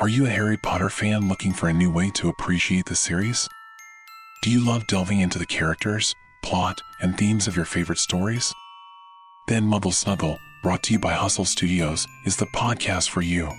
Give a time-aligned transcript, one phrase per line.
[0.00, 3.48] Are you a Harry Potter fan looking for a new way to appreciate the series?
[4.42, 8.54] Do you love delving into the characters, plot, and themes of your favorite stories?
[9.48, 13.50] Then Muggle Snuggle, brought to you by Hustle Studios, is the podcast for you.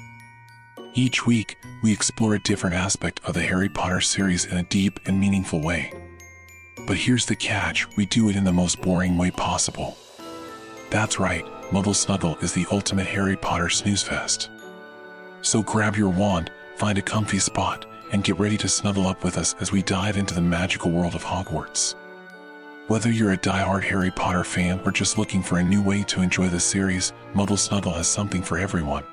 [0.94, 4.98] Each week, we explore a different aspect of the Harry Potter series in a deep
[5.08, 5.92] and meaningful way.
[6.88, 9.98] But here's the catch we do it in the most boring way possible.
[10.90, 14.50] That's right, Muggle Snuggle is the ultimate Harry Potter snooze fest.
[15.42, 19.38] So grab your wand, find a comfy spot, and get ready to snuggle up with
[19.38, 21.96] us as we dive into the magical world of Hogwarts.
[22.88, 26.22] Whether you're a die-hard Harry Potter fan or just looking for a new way to
[26.22, 29.04] enjoy the series, Muggle Snuggle has something for everyone.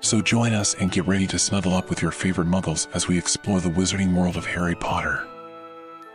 [0.00, 3.16] So join us and get ready to snuggle up with your favorite muggles as we
[3.16, 5.26] explore the wizarding world of Harry Potter.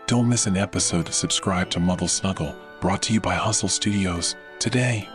[0.07, 1.13] Don't miss an episode.
[1.13, 5.07] Subscribe to Muggle Snuggle, brought to you by Hustle Studios, today.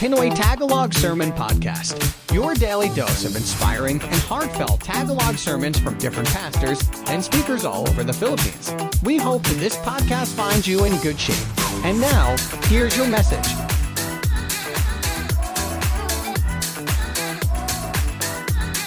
[0.00, 2.00] Pinoy Tagalog Sermon Podcast,
[2.32, 7.84] your daily dose of inspiring and heartfelt Tagalog sermons from different pastors and speakers all
[7.84, 8.72] over the Philippines.
[9.04, 11.44] We hope that this podcast finds you in good shape.
[11.84, 12.32] And now,
[12.72, 13.44] here's your message.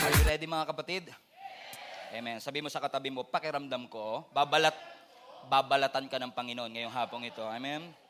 [0.01, 1.13] Are you ready mga kapatid?
[2.09, 2.41] Amen.
[2.41, 4.73] Sabi mo sa katabi mo, pakiramdam ko, babalat,
[5.45, 7.45] babalatan ka ng Panginoon ngayong hapong ito.
[7.45, 8.02] Amen.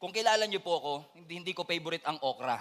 [0.00, 2.56] Kung kilala niyo po ako, hindi, hindi ko favorite ang okra.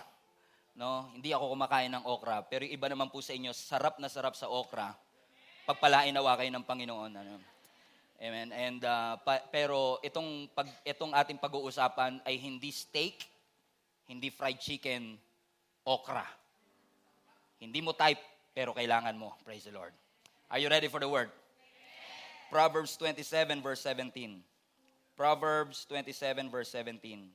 [0.75, 1.07] No?
[1.15, 2.43] Hindi ako kumakain ng okra.
[2.43, 4.91] Pero iba naman po sa inyo, sarap na sarap sa okra.
[5.63, 7.11] Pagpalain nawa kayo ng Panginoon.
[7.15, 7.39] Ano?
[8.19, 8.51] Amen.
[8.51, 13.23] And, uh, pa- pero itong, pag, itong ating pag-uusapan ay hindi steak,
[14.11, 15.15] hindi fried chicken,
[15.87, 16.27] okra.
[17.63, 19.39] Hindi mo type, pero kailangan mo.
[19.47, 19.95] Praise the Lord.
[20.51, 21.31] Are you ready for the word?
[22.51, 24.43] Proverbs 27 verse 17.
[25.19, 27.27] Proverbs 27 verse 17.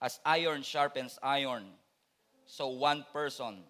[0.00, 1.68] As iron sharpens iron,
[2.48, 3.60] so one person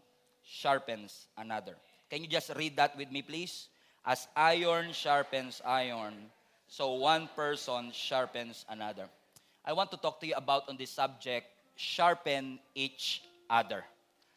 [0.47, 1.75] sharpens another.
[2.07, 3.67] Can you just read that with me, please?
[4.07, 6.31] As iron sharpens iron,
[6.71, 9.11] so one person sharpens another.
[9.67, 13.83] I want to talk to you about on this subject, sharpen each other.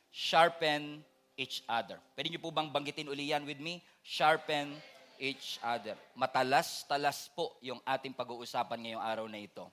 [0.10, 1.06] Sharpen
[1.38, 2.02] each other.
[2.18, 3.86] Pwede niyo po bang banggitin uli yan with me?
[4.02, 4.74] Sharpen
[5.20, 5.94] each other.
[6.16, 9.68] Matalas-talas po yung ating pag-uusapan ngayong araw na ito.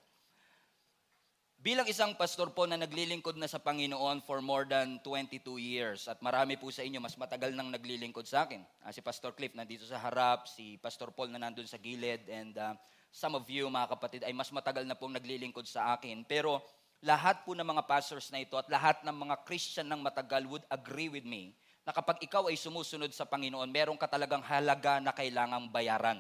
[1.57, 6.21] Bilang isang pastor po na naglilingkod na sa Panginoon for more than 22 years at
[6.21, 8.63] marami po sa inyo mas matagal nang naglilingkod sa akin.
[8.85, 12.55] Ah, si Pastor Cliff nandito sa harap, si Pastor Paul na nandun sa gilid and
[12.55, 12.77] uh,
[13.11, 16.23] some of you mga kapatid ay mas matagal na pong naglilingkod sa akin.
[16.29, 16.63] Pero
[17.03, 20.67] lahat po ng mga pastors na ito at lahat ng mga Christian ng matagal would
[20.71, 25.15] agree with me na kapag ikaw ay sumusunod sa Panginoon, meron ka talagang halaga na
[25.15, 26.19] kailangang bayaran.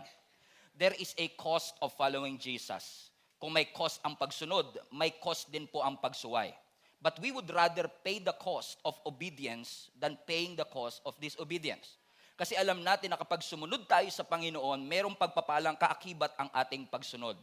[0.78, 3.10] There is a cost of following Jesus.
[3.42, 6.54] Kung may cost ang pagsunod, may cost din po ang pagsuway.
[7.02, 11.98] But we would rather pay the cost of obedience than paying the cost of disobedience.
[12.38, 17.34] Kasi alam natin na kapag sumunod tayo sa Panginoon, merong pagpapalang kaakibat ang ating pagsunod.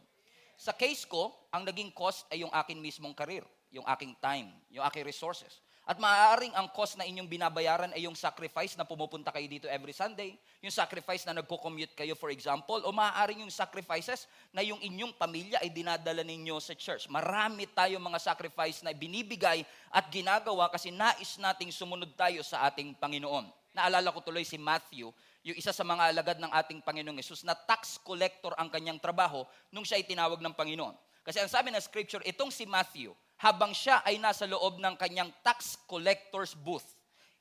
[0.55, 4.85] Sa case ko, ang naging cost ay yung akin mismong karir, yung aking time, yung
[4.87, 5.59] aking resources.
[5.83, 9.91] At maaaring ang cost na inyong binabayaran ay yung sacrifice na pumupunta kayo dito every
[9.91, 15.11] Sunday, yung sacrifice na nagko-commute kayo for example, o maaaring yung sacrifices na yung inyong
[15.19, 17.11] pamilya ay dinadala ninyo sa church.
[17.11, 22.95] Marami tayo mga sacrifice na binibigay at ginagawa kasi nais nating sumunod tayo sa ating
[22.95, 23.51] Panginoon.
[23.75, 25.11] Naalala ko tuloy si Matthew,
[25.43, 29.43] yung isa sa mga alagad ng ating Panginoong Yesus na tax collector ang kanyang trabaho
[29.67, 30.95] nung siya ay tinawag ng Panginoon.
[31.27, 35.31] Kasi ang sabi ng scripture, itong si Matthew, habang siya ay nasa loob ng kanyang
[35.41, 36.85] tax collector's booth.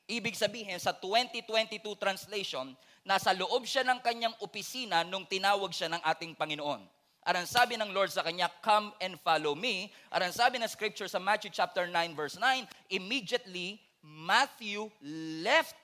[0.09, 2.75] Ibig sabihin, sa 2022 translation,
[3.07, 6.83] nasa loob siya ng kanyang opisina nung tinawag siya ng ating Panginoon.
[7.23, 9.95] At ang sabi ng Lord sa kanya, come and follow me.
[10.11, 14.91] At ang sabi ng scripture sa Matthew chapter 9 verse 9, immediately Matthew
[15.39, 15.79] left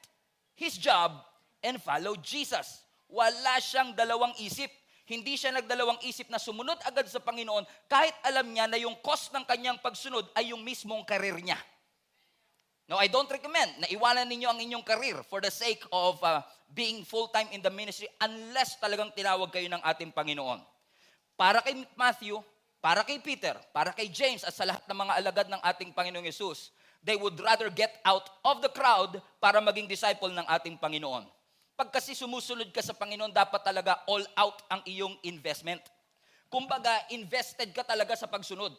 [0.58, 1.22] his job
[1.62, 2.82] and followed Jesus.
[3.06, 4.68] Wala siyang dalawang isip.
[5.08, 9.32] Hindi siya nagdalawang isip na sumunod agad sa Panginoon kahit alam niya na yung cost
[9.32, 11.56] ng kanyang pagsunod ay yung mismong karir niya.
[12.88, 16.44] No, I don't recommend na iwanan ninyo ang inyong career for the sake of uh,
[16.72, 20.60] being full-time in the ministry unless talagang tinawag kayo ng ating Panginoon.
[21.36, 22.40] Para kay Matthew,
[22.80, 26.28] para kay Peter, para kay James at sa lahat ng mga alagad ng ating Panginoong
[26.28, 31.24] Yesus, they would rather get out of the crowd para maging disciple ng ating Panginoon.
[31.78, 35.78] Pag kasi sumusunod ka sa Panginoon, dapat talaga all out ang iyong investment.
[36.50, 38.74] Kumbaga, invested ka talaga sa pagsunod.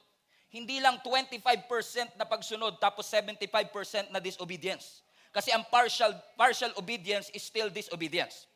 [0.52, 5.00] Hindi lang 25% na pagsunod tapos 75% na disobedience.
[5.32, 8.50] Kasi ang partial partial obedience is still disobedience.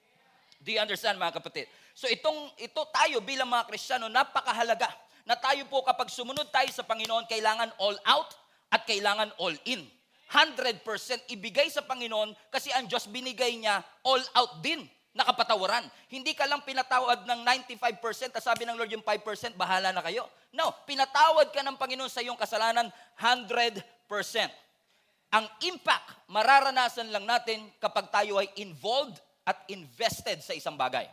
[0.60, 1.70] Do you understand mga kapatid?
[1.94, 4.90] So itong ito tayo bilang mga Kristiyano napakahalaga
[5.24, 8.34] na tayo po kapag sumunod tayo sa Panginoon kailangan all out
[8.74, 9.86] at kailangan all in.
[10.32, 10.84] 100%
[11.34, 15.86] ibigay sa Panginoon kasi ang Diyos binigay niya all out din nakapatawaran.
[16.10, 20.26] Hindi ka lang pinatawad ng 95%, at sabi ng Lord yung 5%, bahala na kayo.
[20.54, 22.90] No, pinatawad ka ng Panginoon sa iyong kasalanan
[23.22, 23.78] 100%.
[25.34, 31.06] Ang impact, mararanasan lang natin kapag tayo ay involved at invested sa isang bagay.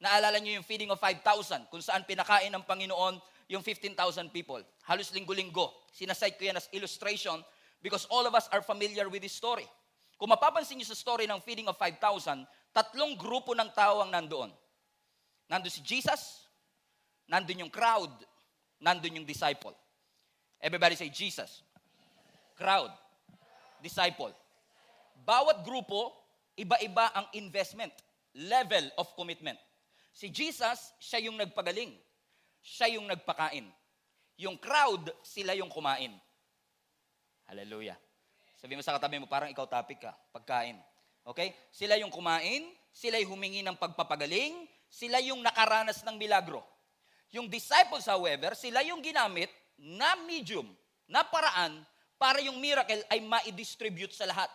[0.00, 4.60] Naalala niyo yung feeding of 5,000, kung saan pinakain ng Panginoon yung 15,000 people.
[4.84, 5.72] Halos linggo-linggo.
[5.92, 7.40] Sinasite ko yan as illustration
[7.82, 9.66] because all of us are familiar with this story.
[10.18, 12.42] Kung mapapansin niyo sa story ng feeding of 5,000,
[12.74, 14.50] tatlong grupo ng tao ang nandoon.
[15.46, 16.50] Nandun si Jesus,
[17.30, 18.10] nandun yung crowd,
[18.82, 19.72] nandun yung disciple.
[20.58, 21.62] Everybody say Jesus.
[22.58, 22.90] Crowd.
[23.78, 24.34] Disciple.
[25.22, 26.10] Bawat grupo,
[26.58, 27.94] iba-iba ang investment,
[28.34, 29.58] level of commitment.
[30.10, 31.94] Si Jesus, siya yung nagpagaling.
[32.58, 33.70] Siya yung nagpakain.
[34.34, 36.10] Yung crowd, sila yung kumain.
[37.48, 37.96] Hallelujah.
[38.60, 40.76] Sabi mo sa katabi mo, parang ikaw topic ka, pagkain.
[41.24, 41.56] Okay?
[41.72, 46.60] Sila yung kumain, sila yung humingi ng pagpapagaling, sila yung nakaranas ng milagro.
[47.32, 49.48] Yung disciples, however, sila yung ginamit
[49.80, 50.68] na medium,
[51.08, 51.80] na paraan,
[52.20, 54.50] para yung miracle ay ma-distribute sa lahat.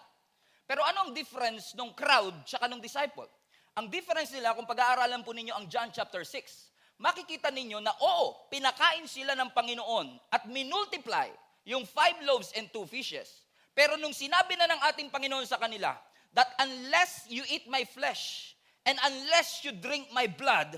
[0.69, 3.29] Pero ano ang difference ng crowd tsaka ng disciple?
[3.73, 8.45] Ang difference nila, kung pag-aaralan po ninyo ang John chapter 6, makikita ninyo na oo,
[8.53, 13.43] pinakain sila ng Panginoon at minultiply yung five loaves and two fishes.
[13.73, 15.97] Pero nung sinabi na ng ating Panginoon sa kanila,
[16.35, 18.53] that unless you eat my flesh
[18.85, 20.77] and unless you drink my blood,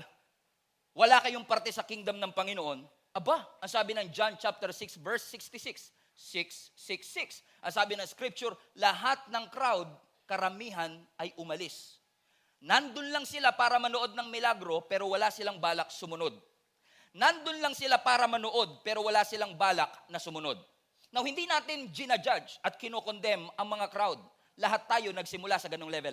[0.96, 2.84] wala kayong parte sa kingdom ng Panginoon.
[3.16, 7.44] Aba, ang sabi ng John chapter 6 verse 66, 666.
[7.64, 9.88] Ang sabi ng scripture, lahat ng crowd,
[10.24, 12.00] karamihan ay umalis.
[12.64, 16.32] Nandun lang sila para manood ng milagro pero wala silang balak sumunod.
[17.16, 20.60] Nandun lang sila para manood pero wala silang balak na sumunod.
[21.16, 24.20] Now, hindi natin ginajudge at kinokondem ang mga crowd.
[24.60, 26.12] Lahat tayo nagsimula sa ganong level.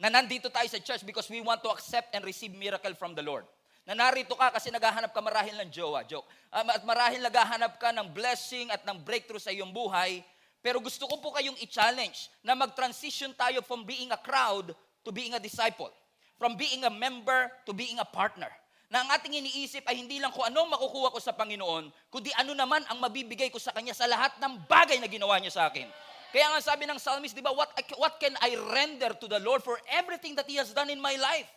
[0.00, 3.20] Na nandito tayo sa church because we want to accept and receive miracle from the
[3.20, 3.44] Lord.
[3.84, 6.24] Na narito ka kasi naghahanap ka marahil ng jowa, joke.
[6.56, 10.24] Um, at marahil naghahanap ka ng blessing at ng breakthrough sa iyong buhay.
[10.64, 14.72] Pero gusto ko po kayong i-challenge na mag-transition tayo from being a crowd
[15.04, 15.92] to being a disciple.
[16.40, 18.48] From being a member to being a partner.
[18.86, 22.54] Na ang ating iniisip ay hindi lang kung ano makukuha ko sa Panginoon, kundi ano
[22.54, 25.90] naman ang mabibigay ko sa Kanya sa lahat ng bagay na ginawa niya sa akin.
[26.30, 29.66] Kaya nga sabi ng psalmist, di ba, what, what can I render to the Lord
[29.66, 31.50] for everything that He has done in my life?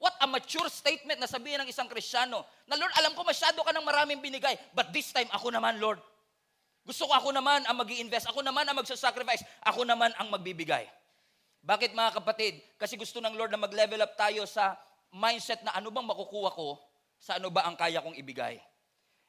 [0.00, 3.70] What a mature statement na sabihin ng isang Kristiyano, na Lord, alam ko masyado ka
[3.74, 6.00] ng maraming binigay, but this time ako naman, Lord.
[6.88, 10.88] Gusto ko ako naman ang mag invest ako naman ang magsasacrifice, ako naman ang magbibigay.
[11.60, 12.56] Bakit mga kapatid?
[12.80, 14.80] Kasi gusto ng Lord na mag-level up tayo sa
[15.10, 16.78] mindset na ano bang makukuha ko,
[17.20, 18.56] sa ano ba ang kaya kong ibigay.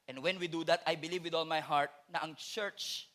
[0.08, 3.12] And when we do that, I believe with all my heart na ang church,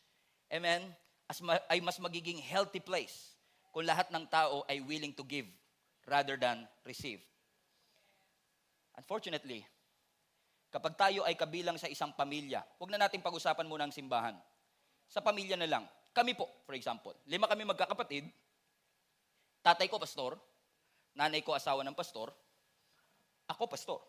[0.53, 0.85] amen,
[1.27, 3.35] as ma- ay mas magiging healthy place
[3.73, 5.49] kung lahat ng tao ay willing to give
[6.07, 7.19] rather than receive.
[8.95, 9.61] Unfortunately,
[10.71, 14.33] kapag tayo ay kabilang sa isang pamilya, huwag na natin pag-usapan muna ang simbahan.
[15.07, 15.85] Sa pamilya na lang.
[16.15, 18.25] Kami po, for example, lima kami magkakapatid,
[19.61, 20.33] tatay ko pastor,
[21.13, 22.33] nanay ko asawa ng pastor,
[23.47, 24.01] ako pastor.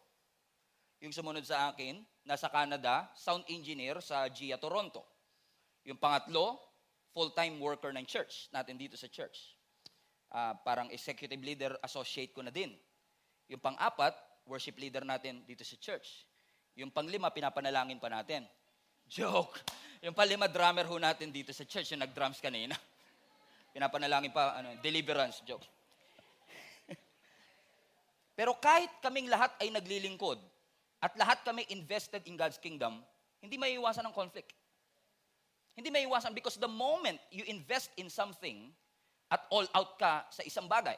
[0.99, 5.07] Yung sumunod sa akin, nasa Canada, sound engineer sa GIA Toronto.
[5.87, 6.59] Yung pangatlo,
[7.15, 9.55] full-time worker ng church, natin dito sa church.
[10.29, 12.75] Uh, parang executive leader, associate ko na din.
[13.49, 14.13] Yung pang-apat,
[14.45, 16.27] worship leader natin dito sa church.
[16.75, 18.45] Yung panglima, pinapanalangin pa natin.
[19.07, 19.63] Joke!
[20.03, 22.75] Yung panglima, drummer ho natin dito sa church, yung nag-drums kanina.
[23.75, 25.65] Pinapanalangin pa, ano, deliverance, joke.
[28.39, 30.39] Pero kahit kaming lahat ay naglilingkod,
[31.03, 33.03] at lahat kami invested in God's kingdom,
[33.43, 34.55] hindi may iwasan ng conflict.
[35.75, 38.71] Hindi may iwasan because the moment you invest in something
[39.31, 40.95] at all out ka sa isang bagay,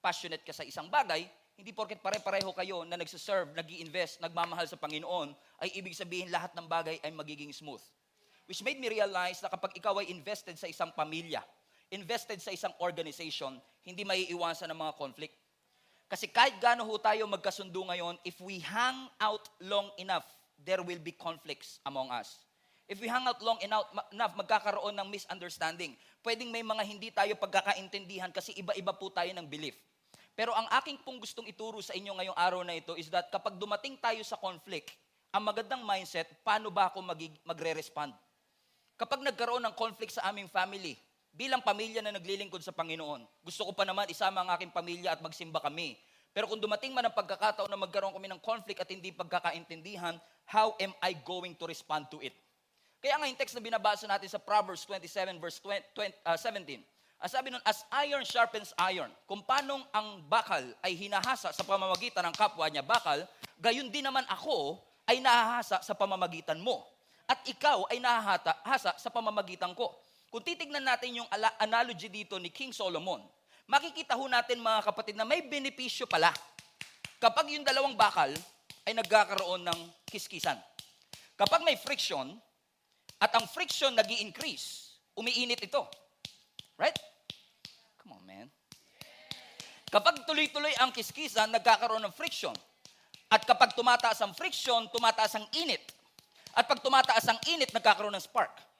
[0.00, 4.80] passionate ka sa isang bagay, hindi porket pare-pareho kayo na nagsiserve, nag invest nagmamahal sa
[4.80, 7.84] Panginoon, ay ibig sabihin lahat ng bagay ay magiging smooth.
[8.48, 11.44] Which made me realize na kapag ikaw ay invested sa isang pamilya,
[11.92, 15.36] invested sa isang organization, hindi may iwasan ng mga conflict.
[16.12, 20.28] Kasi kahit gaano ho tayo magkasundo ngayon, if we hang out long enough,
[20.60, 22.36] there will be conflicts among us.
[22.84, 25.96] If we hang out long enough, magkakaroon ng misunderstanding.
[26.20, 29.72] Pwedeng may mga hindi tayo pagkakaintindihan kasi iba-iba po tayo ng belief.
[30.36, 33.56] Pero ang aking pong gustong ituro sa inyo ngayong araw na ito is that kapag
[33.56, 34.92] dumating tayo sa conflict,
[35.32, 37.00] ang magandang mindset, paano ba ako
[37.48, 38.12] magre-respond?
[39.00, 40.92] Kapag nagkaroon ng conflict sa aming family,
[41.32, 45.20] bilang pamilya na naglilingkod sa Panginoon, gusto ko pa naman isama ang aking pamilya at
[45.24, 45.96] magsimba kami.
[46.32, 50.16] Pero kung dumating man ang pagkakataon na magkaroon kami ng conflict at hindi pagkakaintindihan,
[50.48, 52.32] how am I going to respond to it?
[53.02, 56.80] Kaya nga yung text na binabasa natin sa Proverbs 27 verse 20, 20, uh, 17,
[57.22, 62.26] ang sabi nun, as iron sharpens iron, kung paanong ang bakal ay hinahasa sa pamamagitan
[62.26, 63.22] ng kapwa niya bakal,
[63.62, 66.82] gayon din naman ako ay nahahasa sa pamamagitan mo.
[67.30, 69.94] At ikaw ay nahahasa sa pamamagitan ko.
[70.32, 71.28] Kung titignan natin yung
[71.60, 73.20] analogy dito ni King Solomon,
[73.68, 76.32] makikita ho natin mga kapatid na may benepisyo pala
[77.20, 78.32] kapag yung dalawang bakal
[78.88, 80.56] ay nagkakaroon ng kiskisan.
[81.36, 82.32] Kapag may friction,
[83.20, 85.84] at ang friction nag increase umiinit ito.
[86.80, 86.96] Right?
[88.00, 88.48] Come on, man.
[89.92, 92.56] Kapag tuloy-tuloy ang kiskisan, nagkakaroon ng friction.
[93.28, 95.92] At kapag tumataas ang friction, tumataas ang init.
[96.56, 98.71] At pag tumataas ang init, nagkakaroon ng spark.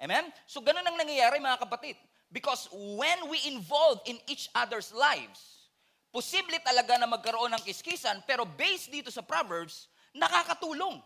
[0.00, 0.28] Amen?
[0.44, 1.96] So ganun ang nangyayari mga kapatid.
[2.28, 5.70] Because when we involve in each other's lives,
[6.10, 9.86] posible talaga na magkaroon ng kiskisan, pero based dito sa Proverbs,
[10.16, 10.98] nakakatulong.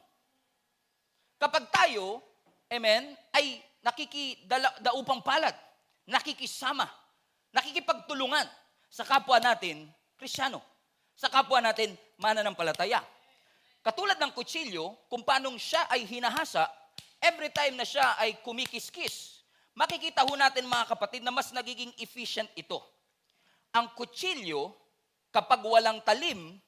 [1.37, 2.25] Kapag tayo,
[2.73, 5.53] amen, ay nakikidalaupang palad,
[6.09, 6.89] nakikisama,
[7.53, 8.49] nakikipagtulungan
[8.89, 10.61] sa kapwa natin, Krisyano,
[11.17, 13.01] sa kapwa natin, mananampalataya.
[13.81, 16.69] Katulad ng kutsilyo, kung paanong siya ay hinahasa,
[17.21, 19.45] every time na siya ay kumikiskis,
[19.77, 22.81] makikita ho natin mga kapatid na mas nagiging efficient ito.
[23.77, 24.75] Ang kutsilyo,
[25.31, 26.59] kapag walang talim,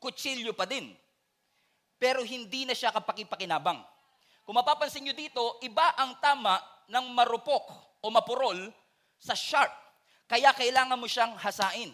[0.00, 0.94] kutsilyo pa din.
[1.98, 3.82] Pero hindi na siya kapakipakinabang.
[4.46, 6.56] Kung mapapansin nyo dito, iba ang tama
[6.88, 7.68] ng marupok
[8.00, 8.56] o mapurol
[9.20, 9.68] sa sharp.
[10.24, 11.92] Kaya kailangan mo siyang hasain.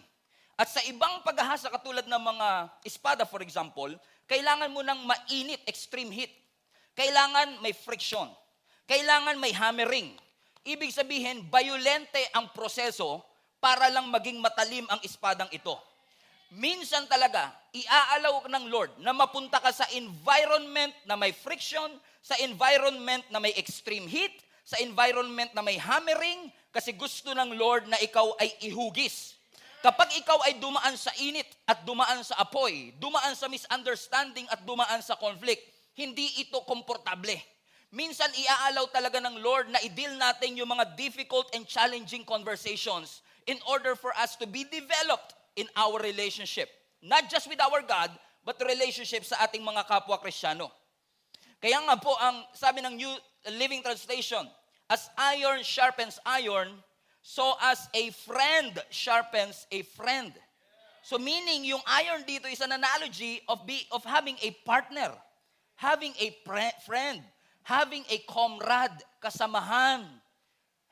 [0.54, 2.48] At sa ibang paghahasa katulad ng mga
[2.86, 3.90] espada for example,
[4.30, 6.30] kailangan mo ng mainit, extreme heat.
[6.94, 8.30] Kailangan may friction.
[8.86, 10.14] Kailangan may hammering.
[10.64, 13.20] Ibig sabihin, violente ang proseso
[13.58, 15.74] para lang maging matalim ang espadang ito.
[16.54, 21.90] Minsan talaga, iaalaw ng Lord na mapunta ka sa environment na may friction,
[22.22, 24.32] sa environment na may extreme heat,
[24.62, 29.34] sa environment na may hammering, kasi gusto ng Lord na ikaw ay ihugis.
[29.82, 35.02] Kapag ikaw ay dumaan sa init at dumaan sa apoy, dumaan sa misunderstanding at dumaan
[35.02, 37.38] sa conflict, hindi ito komportable.
[37.94, 43.58] Minsan iaalaw talaga ng Lord na i-deal natin yung mga difficult and challenging conversations in
[43.70, 46.66] order for us to be developed in our relationship.
[46.98, 48.10] Not just with our God,
[48.42, 50.74] but relationship sa ating mga kapwa Krisyano.
[51.62, 53.14] Kaya nga po, ang sabi ng New
[53.56, 54.44] Living Translation,
[54.90, 56.68] as iron sharpens iron,
[57.24, 60.36] so as a friend sharpens a friend.
[61.04, 65.12] So meaning, yung iron dito is an analogy of, be, of having a partner,
[65.76, 67.22] having a pre- friend,
[67.62, 70.06] having a comrade, kasamahan.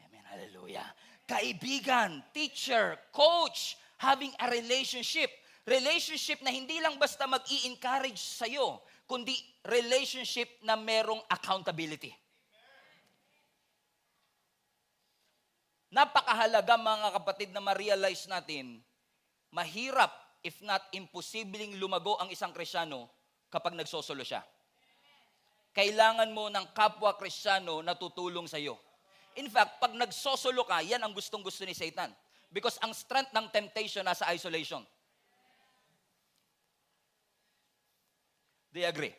[0.03, 0.87] Amen, hallelujah.
[1.29, 5.31] Kaibigan, teacher, coach, having a relationship.
[5.62, 12.11] Relationship na hindi lang basta mag encourage sa'yo, kundi relationship na merong accountability.
[15.93, 18.81] Napakahalaga mga kapatid na ma-realize natin,
[19.53, 20.11] mahirap
[20.43, 23.07] if not imposibleng lumago ang isang Krisyano
[23.53, 24.43] kapag nagsosolo siya.
[25.73, 28.76] Kailangan mo ng kapwa Krisyano na tutulong sa iyo.
[29.41, 32.12] In fact, pag nagsosolo ka, yan ang gustong-gusto ni Satan.
[32.52, 34.85] Because ang strength ng temptation nasa isolation.
[38.69, 39.17] Do you agree?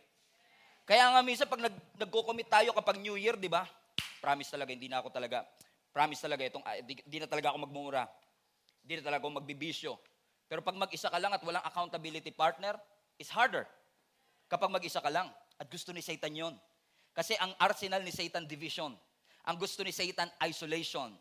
[0.85, 3.65] Kaya nga minsan pag nag, nagko-commit tayo kapag New Year, di ba?
[4.21, 5.45] Promise talaga, hindi na ako talaga.
[5.89, 8.05] Promise talaga, itong, ah, di na talaga ako magmumura.
[8.85, 9.97] Di na talaga ako magbibisyo.
[10.45, 12.77] Pero pag mag-isa ka lang at walang accountability partner,
[13.17, 13.65] it's harder.
[14.45, 15.33] Kapag mag-isa ka lang.
[15.63, 16.51] At gusto ni Satan yon.
[17.15, 18.91] Kasi ang arsenal ni Satan, division.
[19.47, 21.15] Ang gusto ni Satan, isolation.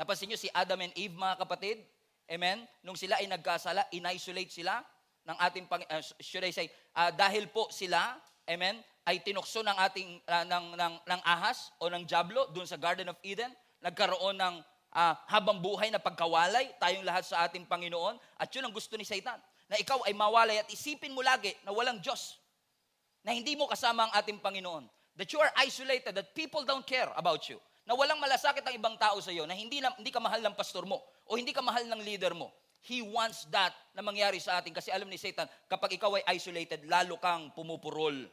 [0.00, 1.84] Napansin nyo si Adam and Eve, mga kapatid?
[2.24, 2.64] Amen?
[2.80, 4.80] Nung sila ay nagkasala, in-isolate sila
[5.28, 8.16] ng ating, pang, uh, should I say, uh, dahil po sila,
[8.48, 12.80] amen, ay tinukso ng ating, uh, ng, ng, ng ahas o ng jablo doon sa
[12.80, 13.52] Garden of Eden.
[13.84, 14.54] Nagkaroon ng
[14.96, 18.16] uh, habang buhay na pagkawalay, tayong lahat sa ating Panginoon.
[18.40, 19.36] At yun ang gusto ni Satan.
[19.68, 22.40] Na ikaw ay mawalay at isipin mo lagi na walang Diyos.
[23.26, 24.86] Na hindi mo kasama ang ating Panginoon.
[25.18, 28.98] That you are isolated, that people don't care about you na walang malasakit ang ibang
[28.98, 30.98] tao sa iyo, na hindi, na, hindi ka mahal ng pastor mo,
[31.30, 32.50] o hindi ka mahal ng leader mo.
[32.82, 36.82] He wants that na mangyari sa atin kasi alam ni Satan, kapag ikaw ay isolated,
[36.90, 38.26] lalo kang pumupurol.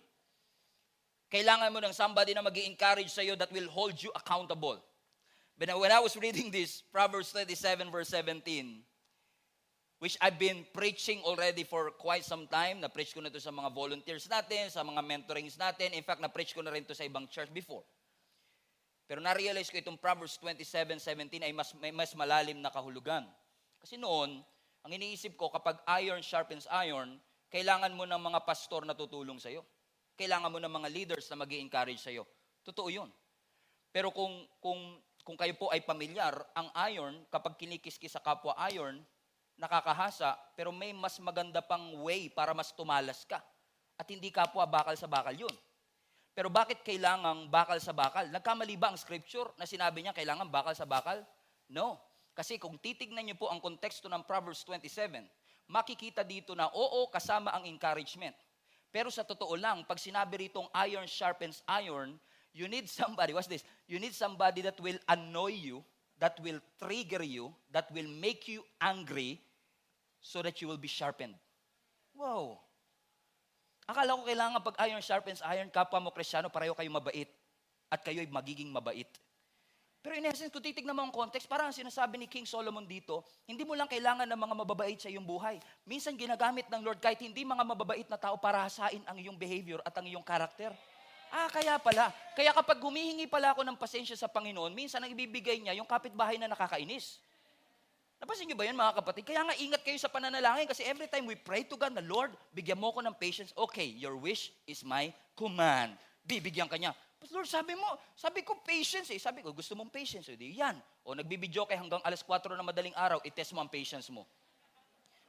[1.29, 4.77] Kailangan mo ng somebody na mag encourage sa'yo that will hold you accountable.
[5.57, 8.81] But when I was reading this, Proverbs 37 verse 17,
[9.99, 12.81] which I've been preaching already for quite some time.
[12.81, 15.93] Na-preach ko na to sa mga volunteers natin, sa mga mentorings natin.
[15.93, 17.85] In fact, na-preach ko na rin to sa ibang church before.
[19.07, 23.27] Pero na-realize ko itong Proverbs 27, 17 ay mas, may mas malalim na kahulugan.
[23.83, 24.39] Kasi noon,
[24.83, 27.19] ang iniisip ko, kapag iron sharpens iron,
[27.51, 29.63] kailangan mo ng mga pastor na tutulong sa'yo.
[30.19, 32.27] Kailangan mo ng mga leaders na mag encourage sa'yo.
[32.63, 33.11] Totoo yun.
[33.93, 38.99] Pero kung, kung, kung kayo po ay pamilyar, ang iron, kapag kinikiskis sa kapwa iron,
[39.57, 43.41] nakakahasa, pero may mas maganda pang way para mas tumalas ka.
[43.97, 45.55] At hindi kapwa bakal sa bakal yun.
[46.33, 48.25] Pero bakit kailangang bakal sa bakal?
[48.33, 51.21] Nagkamali ba ang scripture na sinabi niya kailangan bakal sa bakal?
[51.69, 52.01] No.
[52.33, 55.21] Kasi kung titignan niyo po ang konteksto ng Proverbs 27,
[55.69, 58.33] makikita dito na oo, kasama ang encouragement.
[58.89, 62.17] Pero sa totoo lang, pag sinabi ritong iron sharpens iron,
[62.49, 63.61] you need somebody, what's this?
[63.85, 65.85] You need somebody that will annoy you
[66.19, 69.41] that will trigger you, that will make you angry,
[70.23, 71.35] so that you will be sharpened.
[72.15, 72.61] Wow.
[73.83, 77.27] Akala ko kailangan pag iron sharpens iron, kapwa mo krisyano, pareho kayo mabait.
[77.91, 79.09] At kayo'y magiging mabait.
[80.03, 83.63] Pero in essence, kung titignan mo ang context, parang sinasabi ni King Solomon dito, hindi
[83.63, 85.63] mo lang kailangan ng mga mababait sa iyong buhay.
[85.87, 89.79] Minsan ginagamit ng Lord kahit hindi mga mababait na tao para hasain ang iyong behavior
[89.87, 90.75] at ang iyong karakter.
[91.33, 92.13] Ah, kaya pala.
[92.37, 96.37] Kaya kapag humihingi pala ako ng pasensya sa Panginoon, minsan ang ibibigay niya yung kapitbahay
[96.37, 97.17] na nakakainis.
[98.21, 99.25] Napansin niyo ba yun mga kapatid?
[99.25, 102.37] Kaya nga ingat kayo sa pananalangin kasi every time we pray to God na, Lord,
[102.53, 103.49] bigyan mo ko ng patience.
[103.57, 105.97] Okay, your wish is my command.
[106.21, 106.93] Bibigyan ka niya.
[107.17, 109.17] But Lord, sabi mo, sabi ko patience eh.
[109.17, 110.29] Sabi ko, gusto mong patience.
[110.29, 110.77] O di yan.
[111.01, 114.29] O nagbibidyo kay hanggang alas 4 na madaling araw, itest mo ang patience mo.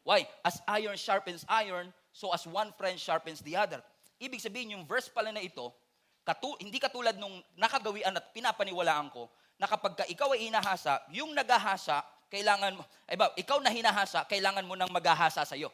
[0.04, 0.28] Why?
[0.44, 3.80] As iron sharpens iron, so as one friend sharpens the other.
[4.20, 5.72] Ibig sabihin, yung verse pala na ito,
[6.24, 9.28] Katu- hindi katulad nung nakagawian at pinapaniwalaan ko,
[9.60, 14.26] na kapag ka ikaw ay hinahasa, yung nagahasa, kailangan mo, ay ba, ikaw na hinahasa,
[14.26, 15.70] kailangan mo ng maghahasa sa'yo.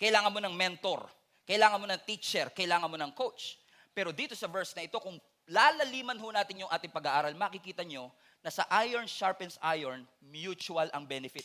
[0.00, 1.04] Kailangan mo ng mentor.
[1.44, 2.48] Kailangan mo ng teacher.
[2.54, 3.58] Kailangan mo ng coach.
[3.92, 5.18] Pero dito sa verse na ito, kung
[5.50, 8.08] lalaliman ho natin yung ating pag-aaral, makikita nyo
[8.40, 11.44] na sa iron sharpens iron, mutual ang benefit.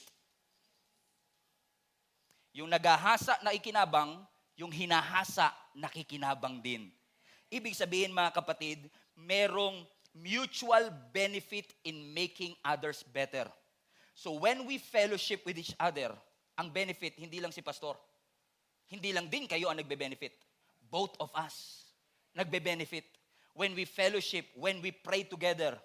[2.54, 4.22] Yung nagahasa na ikinabang,
[4.54, 6.94] yung hinahasa nakikinabang din.
[7.54, 9.86] Ibig sabihin mga kapatid, merong
[10.18, 13.46] mutual benefit in making others better.
[14.18, 16.14] So when we fellowship with each other,
[16.58, 17.94] ang benefit hindi lang si pastor.
[18.90, 20.34] Hindi lang din kayo ang nagbe-benefit.
[20.90, 21.86] Both of us
[22.34, 23.06] nagbe-benefit.
[23.54, 25.78] When we fellowship, when we pray together,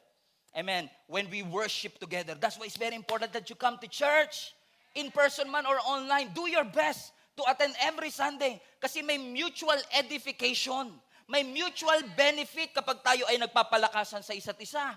[0.56, 0.88] Amen.
[1.06, 2.34] When we worship together.
[2.34, 4.54] That's why it's very important that you come to church.
[4.94, 6.30] In person man or online.
[6.34, 8.60] Do your best to attend every Sunday.
[8.80, 10.88] Kasi may mutual edification.
[11.28, 14.96] May mutual benefit kapag tayo ay nagpapalakasan sa isa't isa.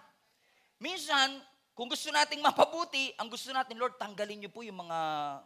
[0.80, 1.44] Minsan,
[1.76, 5.00] kung gusto nating mapabuti, ang gusto natin, Lord, tanggalin niyo po yung mga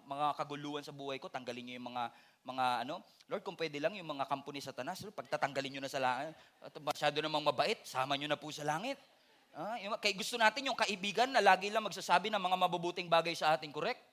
[0.06, 2.04] mga kaguluhan sa buhay ko, tanggalin niyo yung mga
[2.46, 5.90] mga ano, Lord, kung pwede lang yung mga kampo ni Satanas, Lord, pagtatanggalin niyo na
[5.90, 9.02] sa langit, at masyado namang mabait, sama niyo na po sa langit.
[9.58, 13.34] Ah, yung, kay gusto natin yung kaibigan na lagi lang magsasabi ng mga mabubuting bagay
[13.34, 14.04] sa ating, correct?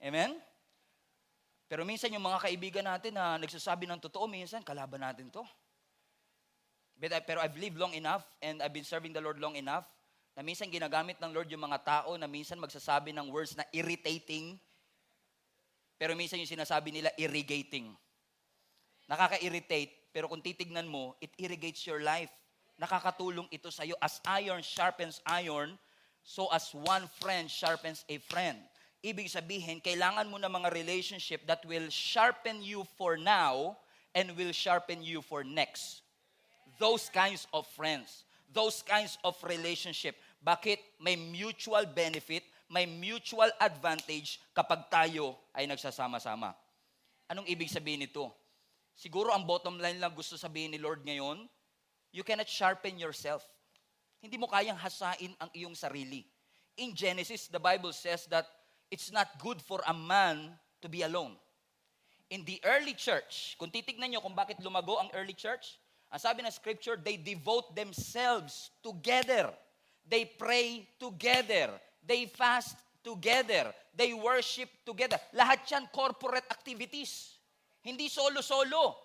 [0.00, 0.40] Amen?
[1.72, 5.40] Pero minsan yung mga kaibigan natin na nagsasabi ng totoo, minsan kalaban natin to.
[7.00, 9.88] But I, pero I've lived long enough and I've been serving the Lord long enough
[10.36, 14.60] na minsan ginagamit ng Lord yung mga tao na minsan magsasabi ng words na irritating,
[15.96, 17.88] pero minsan yung sinasabi nila irrigating.
[19.08, 22.36] Nakaka-irritate, pero kung titignan mo, it irrigates your life.
[22.76, 25.80] Nakakatulong ito sa iyo as iron sharpens iron,
[26.20, 28.60] so as one friend sharpens a friend.
[29.02, 33.74] Ibig sabihin, kailangan mo ng mga relationship that will sharpen you for now
[34.14, 36.06] and will sharpen you for next.
[36.78, 38.22] Those kinds of friends,
[38.54, 40.14] those kinds of relationship.
[40.38, 41.02] Bakit?
[41.02, 46.54] May mutual benefit, may mutual advantage kapag tayo ay nagsasama-sama.
[47.26, 48.30] Anong ibig sabihin nito?
[48.94, 51.50] Siguro ang bottom line lang gusto sabihin ni Lord ngayon,
[52.14, 53.42] you cannot sharpen yourself.
[54.22, 56.22] Hindi mo kayang hasain ang iyong sarili.
[56.78, 58.46] In Genesis, the Bible says that
[58.92, 60.52] it's not good for a man
[60.84, 61.32] to be alone.
[62.28, 65.80] In the early church, kung titignan nyo kung bakit lumago ang early church,
[66.12, 69.48] ang sabi ng scripture, they devote themselves together.
[70.04, 71.72] They pray together.
[72.04, 73.72] They fast together.
[73.96, 75.16] They worship together.
[75.32, 77.40] Lahat yan corporate activities.
[77.80, 78.96] Hindi solo-solo.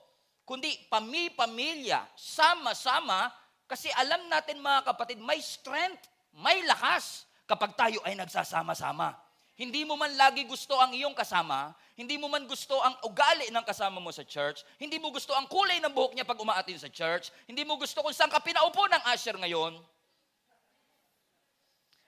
[0.48, 3.28] Kundi pami-pamilya, sama-sama,
[3.68, 9.27] kasi alam natin mga kapatid, may strength, may lakas kapag tayo ay nagsasama-sama.
[9.58, 13.66] Hindi mo man lagi gusto ang iyong kasama, hindi mo man gusto ang ugali ng
[13.66, 16.94] kasama mo sa church, hindi mo gusto ang kulay ng buhok niya pag umaatin sa
[16.94, 19.82] church, hindi mo gusto kung saan ka pinaupo ng usher ngayon.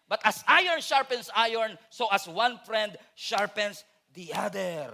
[0.05, 3.81] But as iron sharpens iron, so as one friend sharpens
[4.13, 4.93] the other.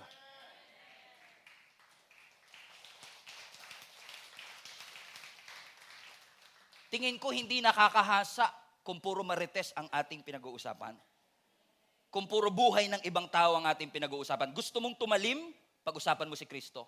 [6.87, 8.47] Tingin ko hindi nakakahasa
[8.79, 10.95] kung puro marites ang ating pinag-uusapan.
[12.15, 14.55] Kung puro buhay ng ibang tao ang ating pinag-uusapan.
[14.55, 15.51] Gusto mong tumalim,
[15.83, 16.87] pag-usapan mo si Kristo.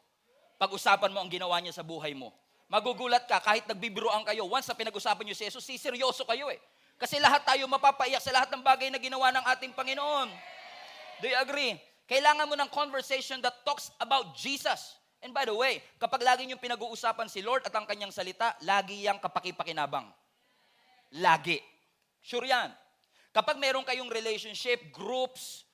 [0.55, 2.31] Pag-usapan mo ang ginawa niya sa buhay mo.
[2.71, 4.47] Magugulat ka kahit nagbibiroan kayo.
[4.47, 6.55] Once na pinag-usapan niyo si Jesus, siseryoso kayo eh.
[6.95, 10.31] Kasi lahat tayo mapapaiyak sa lahat ng bagay na ginawa ng ating Panginoon.
[11.19, 11.75] Do you agree?
[12.07, 14.95] Kailangan mo ng conversation that talks about Jesus.
[15.19, 19.03] And by the way, kapag lagi niyong pinag-uusapan si Lord at ang kanyang salita, lagi
[19.03, 20.07] yang kapakipakinabang.
[21.19, 21.59] Lagi.
[22.23, 22.71] Sure yan.
[23.37, 25.69] Kapag meron kayong relationship, groups,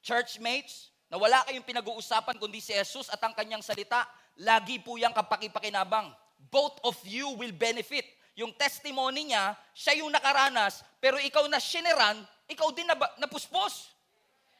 [0.00, 4.08] churchmates, na wala kayong pinag-uusapan kundi si Jesus at ang kanyang salita,
[4.40, 6.08] lagi po yang kapakipakinabang.
[6.48, 8.08] Both of you will benefit.
[8.32, 13.92] Yung testimony niya, siya yung nakaranas, pero ikaw na sineran, ikaw din na napuspos.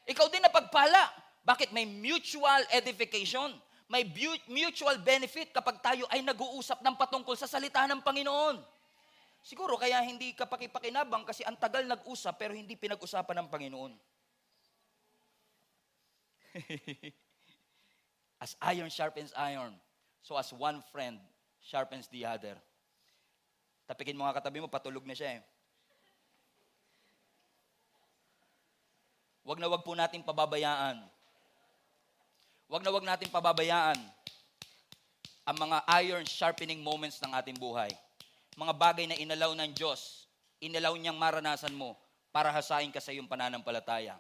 [0.05, 1.09] Ikaw din na pagpala.
[1.49, 1.73] Bakit?
[1.73, 3.49] May mutual edification.
[3.89, 4.05] May
[4.45, 8.61] mutual benefit kapag tayo ay nag-uusap ng patungkol sa salita ng Panginoon.
[9.43, 13.93] Siguro kaya hindi ka pakipakinabang kasi ang tagal nag-usap pero hindi pinag-usapan ng Panginoon.
[18.45, 19.75] as iron sharpens iron,
[20.23, 21.19] so as one friend
[21.59, 22.55] sharpens the other.
[23.91, 25.43] Tapikin mo nga katabi mo, patulog na siya eh.
[29.43, 31.03] Wag na wag po natin pababayaan.
[32.71, 33.99] Wag na wag natin pababayaan
[35.43, 37.91] ang mga iron sharpening moments ng ating buhay
[38.57, 40.29] mga bagay na inalaw ng Diyos,
[40.61, 41.97] inalaw niyang maranasan mo
[42.33, 44.17] para hasain ka sa iyong pananampalataya.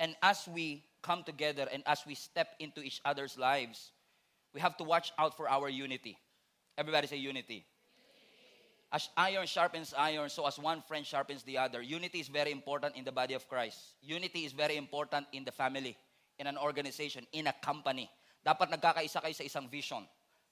[0.00, 3.92] And as we come together and as we step into each other's lives,
[4.54, 6.16] we have to watch out for our unity.
[6.78, 7.66] Everybody say unity.
[8.90, 11.80] As iron sharpens iron, so as one friend sharpens the other.
[11.80, 13.78] Unity is very important in the body of Christ.
[14.02, 15.96] Unity is very important in the family,
[16.38, 18.10] in an organization, in a company.
[18.42, 20.02] Dapat nagkakaisa kayo sa isang vision.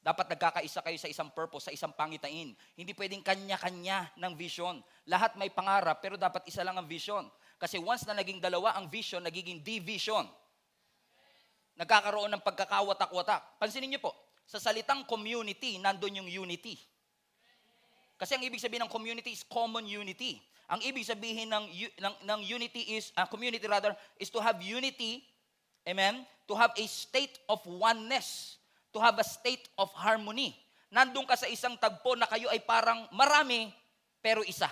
[0.08, 2.56] Dapat nagkakaisa kayo sa isang purpose, sa isang pangitain.
[2.72, 4.80] Hindi pwedeng kanya-kanya ng vision.
[5.04, 7.28] Lahat may pangarap, pero dapat isa lang ang vision.
[7.60, 10.24] Kasi once na naging dalawa ang vision, nagiging division.
[11.76, 13.60] Nagkakaroon ng pagkakawatak-watak.
[13.60, 14.16] Pansinin niyo po,
[14.48, 16.80] sa salitang community, nandun yung unity.
[18.16, 20.40] Kasi ang ibig sabihin ng community is common unity.
[20.72, 21.68] Ang ibig sabihin ng,
[22.00, 25.20] ng, ng unity is, uh, community rather, is to have unity,
[25.84, 28.56] amen, to have a state of oneness
[28.98, 30.58] to have a state of harmony.
[30.90, 33.70] Nandun ka sa isang tagpo na kayo ay parang marami,
[34.18, 34.66] pero isa.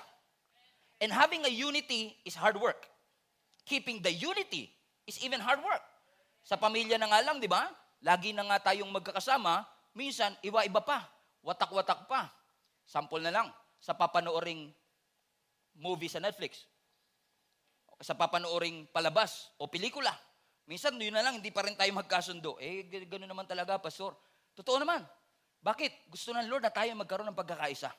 [0.98, 2.90] And having a unity is hard work.
[3.62, 4.66] Keeping the unity
[5.06, 5.84] is even hard work.
[6.42, 7.70] Sa pamilya na nga lang, di ba?
[8.02, 9.62] Lagi na nga tayong magkakasama,
[9.94, 11.06] minsan iwa-iba pa,
[11.46, 12.26] watak-watak pa.
[12.82, 13.46] Sample na lang,
[13.78, 14.74] sa papanooring
[15.78, 16.66] movie sa Netflix,
[18.02, 20.14] sa papanooring palabas o pelikula,
[20.66, 22.58] Minsan, yun na lang, hindi pa rin tayo magkasundo.
[22.58, 24.18] Eh, ganoon naman talaga, Pastor.
[24.58, 25.06] Totoo naman.
[25.62, 26.10] Bakit?
[26.10, 27.90] Gusto ng Lord na tayo magkaroon ng pagkakaisa.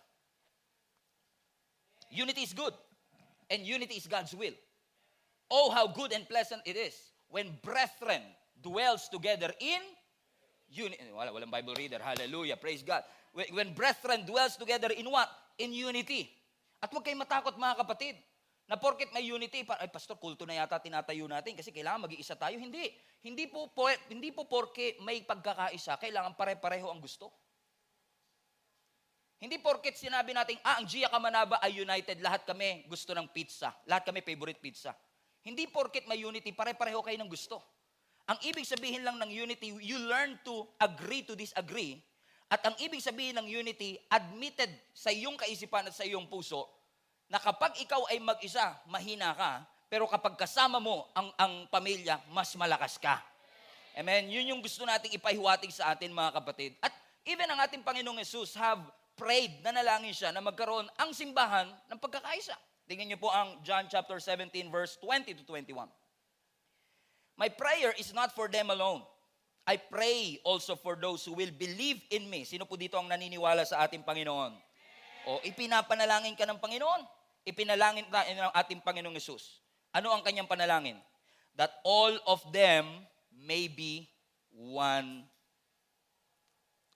[2.11, 2.75] Unity is good.
[3.47, 4.55] And unity is God's will.
[5.47, 6.95] Oh, how good and pleasant it is
[7.31, 8.19] when brethren
[8.59, 9.79] dwells together in
[10.67, 10.99] unity.
[11.15, 12.03] Wala, walang Bible reader.
[12.03, 12.59] Hallelujah.
[12.59, 13.03] Praise God.
[13.31, 15.31] When, when brethren dwells together in what?
[15.55, 16.27] In unity.
[16.83, 18.15] At huwag kayong matakot mga kapatid.
[18.67, 22.59] Na porket may unity, ay pastor, kulto na yata tinatayo natin kasi kailangan mag-iisa tayo.
[22.59, 22.91] Hindi.
[23.23, 27.31] Hindi po, po, hindi po porke may pagkakaisa, kailangan pare-pareho ang gusto.
[29.37, 33.69] Hindi porket sinabi natin, ah, ang Gia Kamanaba ay united, lahat kami gusto ng pizza.
[33.85, 34.91] Lahat kami favorite pizza.
[35.45, 37.61] Hindi porket may unity, pare-pareho kayo ng gusto.
[38.27, 42.03] Ang ibig sabihin lang ng unity, you learn to agree to disagree.
[42.51, 46.67] At ang ibig sabihin ng unity, admitted sa iyong kaisipan at sa iyong puso,
[47.27, 52.51] na kapag ikaw ay mag-isa, mahina ka, pero kapag kasama mo ang, ang pamilya, mas
[52.55, 53.19] malakas ka.
[53.95, 54.27] Amen?
[54.31, 56.75] Yun yung gusto nating ipahiwatig sa atin mga kapatid.
[56.83, 56.91] At
[57.27, 58.79] even ang ating Panginoong Yesus have
[59.17, 62.53] prayed, na nalangin siya na magkaroon ang simbahan ng pagkakaisa.
[62.85, 65.89] Tingnan niyo po ang John chapter 17 verse 20 to 21.
[67.35, 69.01] My prayer is not for them alone.
[69.67, 72.47] I pray also for those who will believe in me.
[72.47, 74.55] Sino po dito ang naniniwala sa ating Panginoon?
[75.27, 77.16] O ipinapanalangin ka ng Panginoon
[77.47, 79.63] ipinalangin tayo ng ating Panginoong Yesus.
[79.95, 80.99] Ano ang kanyang panalangin?
[81.55, 82.85] That all of them
[83.31, 84.11] may be
[84.51, 85.23] one.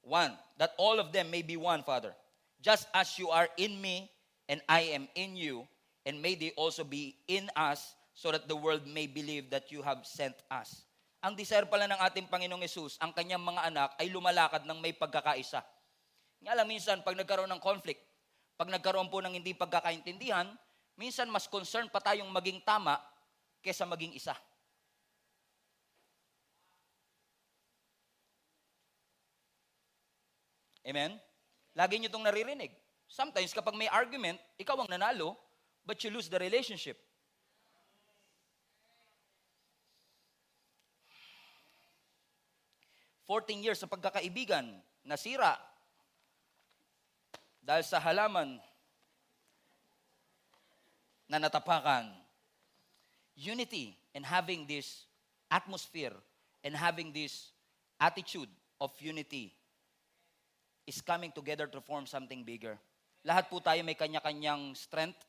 [0.04, 0.36] One.
[0.60, 2.12] That all of them may be one, Father.
[2.60, 4.12] Just as you are in me
[4.52, 5.66] and I am in you,
[6.04, 9.82] and may they also be in us, so that the world may believe that you
[9.82, 10.84] have sent us.
[11.24, 14.92] Ang desire pala ng ating Panginoong Yesus, ang kanyang mga anak ay lumalakad ng may
[14.92, 15.64] pagkakaisa.
[16.42, 18.02] Nga lang minsan, pag nagkaroon ng conflict,
[18.56, 20.50] pag nagkaroon po ng hindi pagkakaintindihan,
[20.96, 22.98] minsan mas concern pa tayong maging tama
[23.62, 24.34] kesa maging isa.
[30.82, 31.18] Amen?
[31.78, 32.74] Lagi nyo itong naririnig.
[33.06, 35.38] Sometimes kapag may argument, ikaw ang nanalo,
[35.86, 36.98] but you lose the relationship.
[43.24, 45.56] Fourteen years sa pagkakaibigan, nasira
[47.62, 48.58] dahil sa halaman
[51.32, 52.12] na natapakan.
[53.39, 55.08] Unity and having this
[55.47, 56.13] atmosphere
[56.67, 57.56] and having this
[57.95, 58.52] attitude
[58.84, 59.56] of unity
[60.84, 62.76] is coming together to form something bigger.
[63.24, 65.24] Lahat po tayo may kanya-kanyang strength.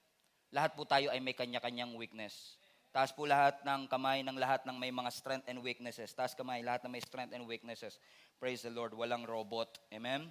[0.51, 2.59] Lahat po tayo ay may kanya-kanyang weakness.
[2.92, 6.12] Taas po lahat ng kamay ng lahat ng may mga strength and weaknesses.
[6.12, 7.97] Taas kamay lahat ng may strength and weaknesses.
[8.37, 8.92] Praise the Lord.
[8.92, 9.81] Walang robot.
[9.95, 10.29] Amen?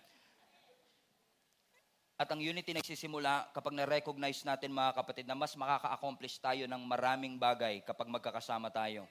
[2.22, 7.34] At ang unity nagsisimula kapag na-recognize natin mga kapatid na mas makaka-accomplish tayo ng maraming
[7.42, 9.10] bagay kapag magkakasama tayo.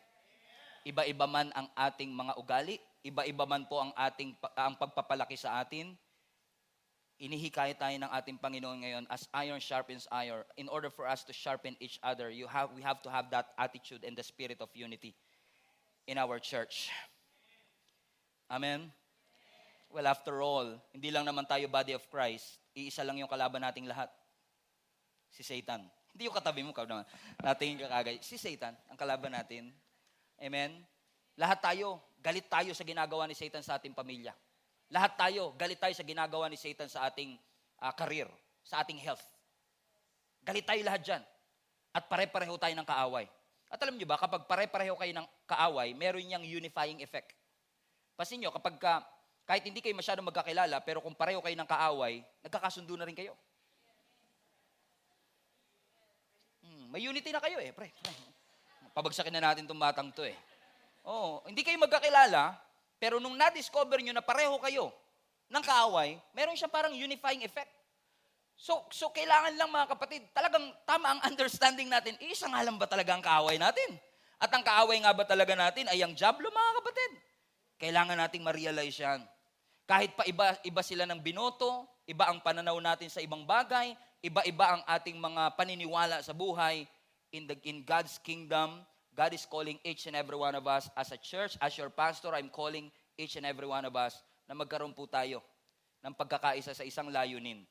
[0.86, 5.98] Iba-iba man ang ating mga ugali, iba-iba man po ang ating ang pagpapalaki sa atin.
[7.18, 10.46] Inihikayat tayo ng ating Panginoon ngayon as iron sharpens iron.
[10.54, 13.50] In order for us to sharpen each other, you have we have to have that
[13.58, 15.18] attitude and the spirit of unity
[16.06, 16.94] in our church.
[18.46, 18.94] Amen.
[19.90, 23.86] Well, after all, hindi lang naman tayo body of Christ, iisa lang yung kalaban nating
[23.86, 24.10] lahat.
[25.30, 25.86] Si Satan.
[26.10, 27.06] Hindi yung katabi mo, naman.
[27.38, 28.16] Nating kakagay.
[28.20, 29.70] Si Satan, ang kalaban natin.
[30.42, 30.82] Amen?
[31.38, 34.34] Lahat tayo, galit tayo sa ginagawa ni Satan sa ating pamilya.
[34.90, 37.38] Lahat tayo, galit tayo sa ginagawa ni Satan sa ating
[37.78, 38.26] uh, career,
[38.66, 39.22] sa ating health.
[40.42, 41.22] Galit tayo lahat dyan.
[41.94, 43.26] At pare-pareho tayo ng kaaway.
[43.70, 47.38] At alam niyo ba, kapag pare-pareho kayo ng kaaway, meron niyang unifying effect.
[48.18, 48.98] Pasin niyo, kapag ka,
[49.50, 53.34] kahit hindi kayo masyadong magkakilala, pero kung pareho kayo ng kaaway, nagkakasundo na rin kayo.
[56.62, 57.90] Hmm, may unity na kayo eh, pre.
[58.94, 60.38] Pabagsakin na natin itong batang to eh.
[61.02, 62.54] Oo, hindi kayo magkakilala,
[63.02, 64.94] pero nung na-discover nyo na pareho kayo
[65.50, 67.74] ng kaaway, meron siya parang unifying effect.
[68.54, 72.86] So, so kailangan lang mga kapatid, talagang tama ang understanding natin, eh, isang alam ba
[72.86, 73.98] talaga ang kaaway natin?
[74.38, 77.12] At ang kaaway nga ba talaga natin ay ang jablo mga kapatid?
[77.82, 79.26] Kailangan nating ma-realize yan.
[79.90, 83.90] Kahit pa iba, iba sila ng binoto, iba ang pananaw natin sa ibang bagay,
[84.22, 86.86] iba-iba ang ating mga paniniwala sa buhay,
[87.34, 88.86] in, the, in God's kingdom,
[89.18, 92.30] God is calling each and every one of us as a church, as your pastor,
[92.30, 94.14] I'm calling each and every one of us
[94.46, 95.42] na magkaroon po tayo
[96.06, 97.66] ng pagkakaisa sa isang layunin.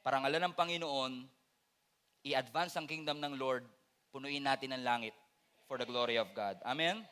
[0.00, 1.12] Parangalan ng Panginoon,
[2.32, 3.68] i-advance ang kingdom ng Lord,
[4.08, 5.12] punuin natin ang langit
[5.68, 6.56] for the glory of God.
[6.64, 7.04] Amen?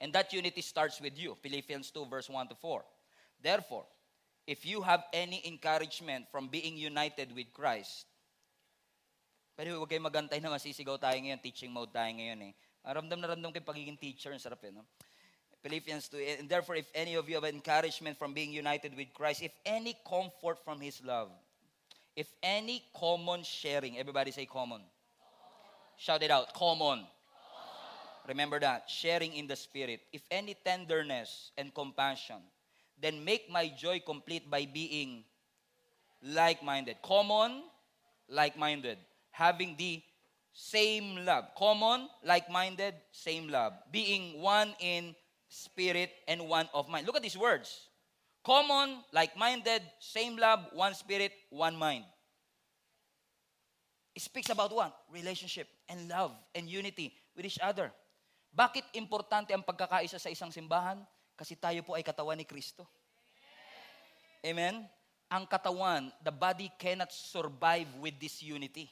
[0.00, 1.36] And that unity starts with you.
[1.44, 2.80] Philippians 2 verse 1 to 4.
[3.38, 3.86] Therefore,
[4.46, 8.08] if you have any encouragement from being united with Christ,
[9.58, 12.52] pero huwag kayong magantay na masisigaw tayo ngayon, teaching mode tayo ngayon eh.
[12.86, 14.86] Ramdam na ramdam kayo pagiging teacher, ang sarap eh, no?
[15.58, 19.42] Philippians 2, and therefore if any of you have encouragement from being united with Christ,
[19.42, 21.34] if any comfort from His love,
[22.14, 24.82] if any common sharing, everybody say common.
[25.98, 27.02] Shout it out, common.
[28.30, 30.00] Remember that, sharing in the Spirit.
[30.12, 32.38] If any tenderness and compassion,
[33.00, 35.24] then make my joy complete by being
[36.22, 36.96] like-minded.
[37.02, 37.62] Common,
[38.28, 38.98] like-minded
[39.38, 40.02] having the
[40.50, 41.54] same love.
[41.54, 43.72] Common, like-minded, same love.
[43.94, 45.14] Being one in
[45.46, 47.06] spirit and one of mind.
[47.06, 47.86] Look at these words.
[48.42, 52.02] Common, like-minded, same love, one spirit, one mind.
[54.14, 54.90] It speaks about what?
[55.14, 57.94] Relationship and love and unity with each other.
[58.50, 60.98] Bakit importante ang pagkakaisa sa isang simbahan?
[61.38, 62.82] Kasi tayo po ay katawan ni Kristo.
[64.42, 64.82] Amen?
[65.30, 68.90] Ang katawan, the body cannot survive with this unity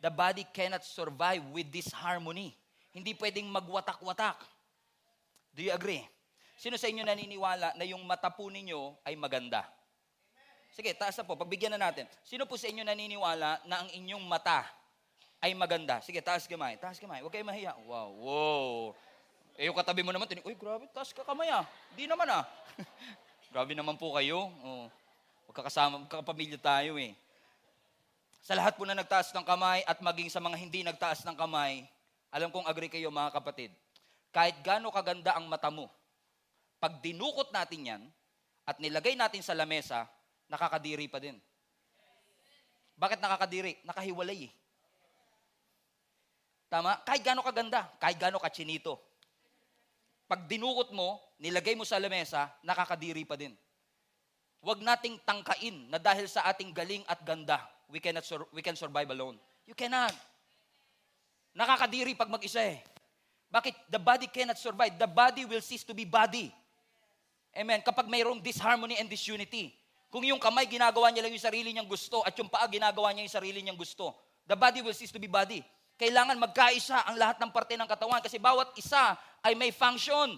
[0.00, 2.56] the body cannot survive with this harmony.
[2.90, 4.40] Hindi pwedeng magwatak-watak.
[5.54, 6.02] Do you agree?
[6.56, 9.64] Sino sa inyo naniniwala na yung mata po ninyo ay maganda?
[10.72, 11.36] Sige, taas na po.
[11.36, 12.08] Pagbigyan na natin.
[12.24, 14.64] Sino po sa inyo naniniwala na ang inyong mata
[15.40, 16.00] ay maganda?
[16.00, 16.80] Sige, taas kamay.
[16.80, 17.20] Taas kamay.
[17.20, 17.76] Huwag kayo mahiya.
[17.84, 18.72] Wow, wow.
[19.60, 21.68] Eh, yung katabi mo naman, tinig, uy, grabe, taas ka kamay ah.
[21.92, 22.48] Hindi naman ah.
[23.52, 24.48] grabe naman po kayo.
[24.64, 24.88] Oh.
[25.52, 27.12] Magkakasama, magkakapamilya tayo eh.
[28.40, 31.84] Sa lahat po na nagtaas ng kamay at maging sa mga hindi nagtaas ng kamay,
[32.32, 33.68] alam kong agree kayo mga kapatid,
[34.32, 35.92] kahit gaano kaganda ang mata mo,
[36.80, 38.02] pag dinukot natin yan
[38.64, 40.08] at nilagay natin sa lamesa,
[40.48, 41.36] nakakadiri pa din.
[42.96, 43.76] Bakit nakakadiri?
[43.84, 44.52] Nakahiwalay eh.
[46.72, 46.96] Tama?
[47.04, 49.09] Kahit gaano kaganda, kahit gaano kachinito.
[50.30, 53.50] Pag dinukot mo, nilagay mo sa lamesa, nakakadiri pa din.
[54.62, 57.58] Huwag nating tangkain na dahil sa ating galing at ganda,
[57.90, 59.34] we cannot sur- we can survive alone.
[59.66, 60.14] You cannot.
[61.50, 62.78] Nakakadiri pag mag-isa eh.
[63.50, 63.90] Bakit?
[63.90, 64.94] The body cannot survive.
[64.94, 66.54] The body will cease to be body.
[67.50, 67.82] Amen.
[67.82, 69.74] Kapag mayroong disharmony and disunity.
[70.14, 73.26] Kung yung kamay ginagawa niya lang yung sarili niyang gusto at yung paa ginagawa niya
[73.26, 74.14] yung sarili niyang gusto.
[74.46, 75.62] The body will cease to be body.
[75.98, 80.36] Kailangan magkaisa ang lahat ng parte ng katawan kasi bawat isa ay may function.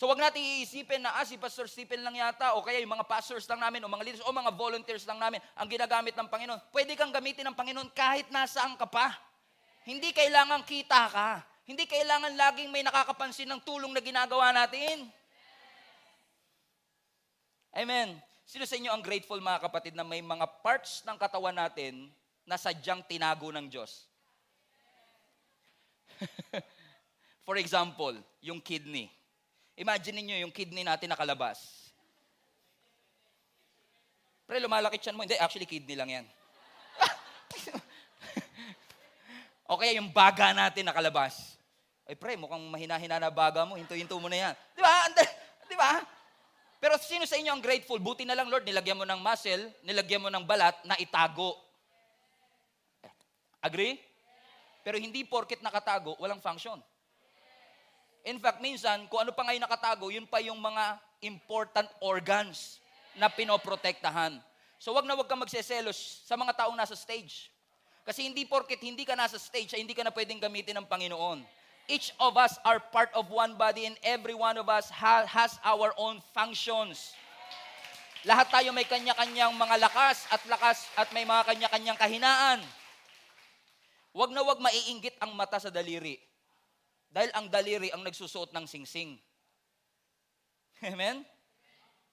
[0.00, 3.04] So wag natin iisipin na ah, si Pastor Stephen lang yata o kaya yung mga
[3.04, 6.56] pastors lang namin o mga leaders o mga volunteers lang namin ang ginagamit ng Panginoon.
[6.72, 9.12] Pwede kang gamitin ng Panginoon kahit nasaan ka pa.
[9.84, 11.44] Hindi kailangan kita ka.
[11.68, 15.04] Hindi kailangan laging may nakakapansin ng tulong na ginagawa natin.
[17.76, 18.16] Amen.
[18.48, 22.08] Sino sa inyo ang grateful mga kapatid na may mga parts ng katawan natin
[22.48, 24.08] na sadyang tinago ng Diyos?
[27.50, 28.14] For example,
[28.46, 29.10] yung kidney.
[29.74, 31.58] Imagine niyo yung kidney natin nakalabas.
[34.46, 35.26] Pre, lumalaki tiyan mo.
[35.26, 36.26] Hindi, actually kidney lang yan.
[39.66, 41.58] o kaya yung baga natin nakalabas.
[42.06, 43.74] Ay pre, mukhang mahina-hina na baga mo.
[43.74, 44.54] Hinto-hinto mo na yan.
[44.54, 44.94] Di ba?
[45.66, 46.06] Di ba?
[46.78, 47.98] Pero sino sa inyo ang grateful?
[47.98, 51.58] Buti na lang, Lord, nilagyan mo ng muscle, nilagyan mo ng balat na itago.
[53.58, 53.98] Agree?
[54.86, 56.78] Pero hindi porket nakatago, walang function.
[58.24, 62.80] In fact, minsan, kung ano pa ngayon nakatago, yun pa yung mga important organs
[63.16, 64.36] na pinoprotektahan.
[64.80, 67.52] So wag na wag kang magseselos sa mga taong nasa stage.
[68.04, 71.44] Kasi hindi porket hindi ka nasa stage, hindi ka na pwedeng gamitin ng Panginoon.
[71.84, 75.60] Each of us are part of one body and every one of us ha- has
[75.66, 77.12] our own functions.
[78.24, 82.60] Lahat tayo may kanya-kanyang mga lakas at lakas at may mga kanya-kanyang kahinaan.
[84.12, 86.29] Huwag na huwag maiinggit ang mata sa daliri.
[87.10, 89.18] Dahil ang daliri ang nagsusuot ng singsing.
[90.94, 91.26] Amen?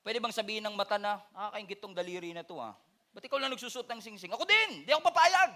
[0.01, 2.73] Pwede bang sabihin ng mata na, nakakaingit tong daliri na to ah.
[3.13, 4.33] Ba't ikaw lang nagsusuot ng singsing?
[4.33, 5.51] Ako din, di ako papayag.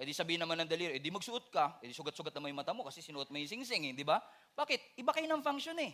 [0.00, 2.60] Eh di sabihin naman ng daliri, eh di magsuot ka, eh di sugat-sugat naman yung
[2.64, 4.16] mata mo kasi sinuot mo yung singsing eh, di ba?
[4.56, 4.96] Bakit?
[4.96, 5.92] Iba kayo ng function eh.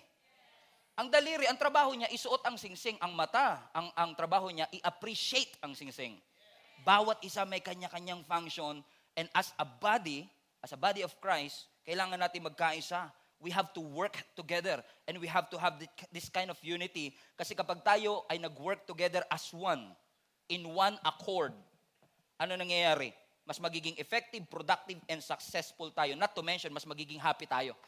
[0.99, 2.99] Ang daliri, ang trabaho niya, isuot ang singsing.
[2.99, 6.19] Ang mata, ang, ang trabaho niya, i-appreciate ang singsing.
[6.83, 8.83] Bawat isa may kanya-kanyang function.
[9.15, 10.27] And as a body,
[10.63, 13.11] as a body of Christ, kailangan natin magkaisa.
[13.39, 14.83] We have to work together.
[15.07, 17.15] And we have to have thi- this kind of unity.
[17.39, 19.95] Kasi kapag tayo ay nag-work together as one,
[20.51, 21.55] in one accord,
[22.41, 23.15] ano nangyayari?
[23.47, 26.19] Mas magiging effective, productive, and successful tayo.
[26.19, 27.79] Not to mention, mas magiging happy tayo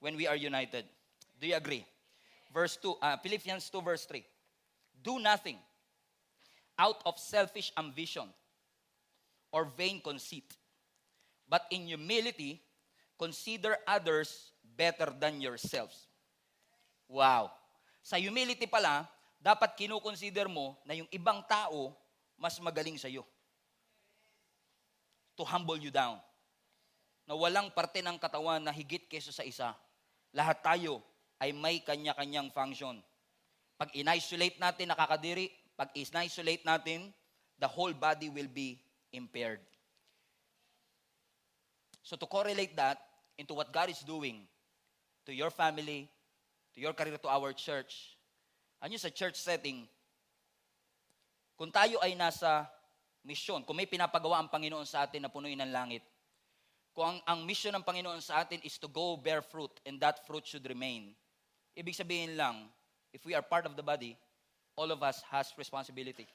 [0.00, 0.88] when we are united.
[1.38, 1.86] Do you agree?
[2.52, 4.24] Verse 2, uh, Philippians 2 verse 3.
[5.02, 5.56] Do nothing
[6.78, 8.28] out of selfish ambition
[9.52, 10.56] or vain conceit,
[11.52, 12.64] but in humility,
[13.20, 16.08] consider others better than yourselves.
[17.12, 17.52] Wow.
[18.00, 19.04] Sa humility pala,
[19.36, 21.92] dapat kinukonsider mo na yung ibang tao
[22.40, 23.28] mas magaling sa iyo.
[25.36, 26.16] To humble you down.
[27.28, 29.76] Na walang parte ng katawan na higit kaysa sa isa.
[30.32, 31.04] Lahat tayo
[31.36, 32.96] ay may kanya-kanyang function.
[33.76, 35.52] Pag in-isolate natin, nakakadiri.
[35.76, 37.12] Pag in-isolate natin,
[37.60, 38.80] the whole body will be
[39.12, 39.60] impaired.
[42.02, 42.98] So to correlate that
[43.38, 44.46] into what God is doing
[45.26, 46.10] to your family,
[46.74, 48.18] to your career, to our church,
[48.82, 49.86] ano sa church setting,
[51.54, 52.66] kung tayo ay nasa
[53.22, 56.02] misyon, kung may pinapagawa ang Panginoon sa atin na punuin ng langit,
[56.90, 60.26] kung ang, ang mission ng Panginoon sa atin is to go bear fruit and that
[60.26, 61.14] fruit should remain,
[61.78, 62.66] ibig sabihin lang,
[63.14, 64.18] if we are part of the body,
[64.74, 66.26] all of us has responsibility.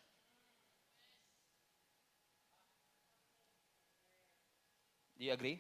[5.18, 5.58] Do you agree?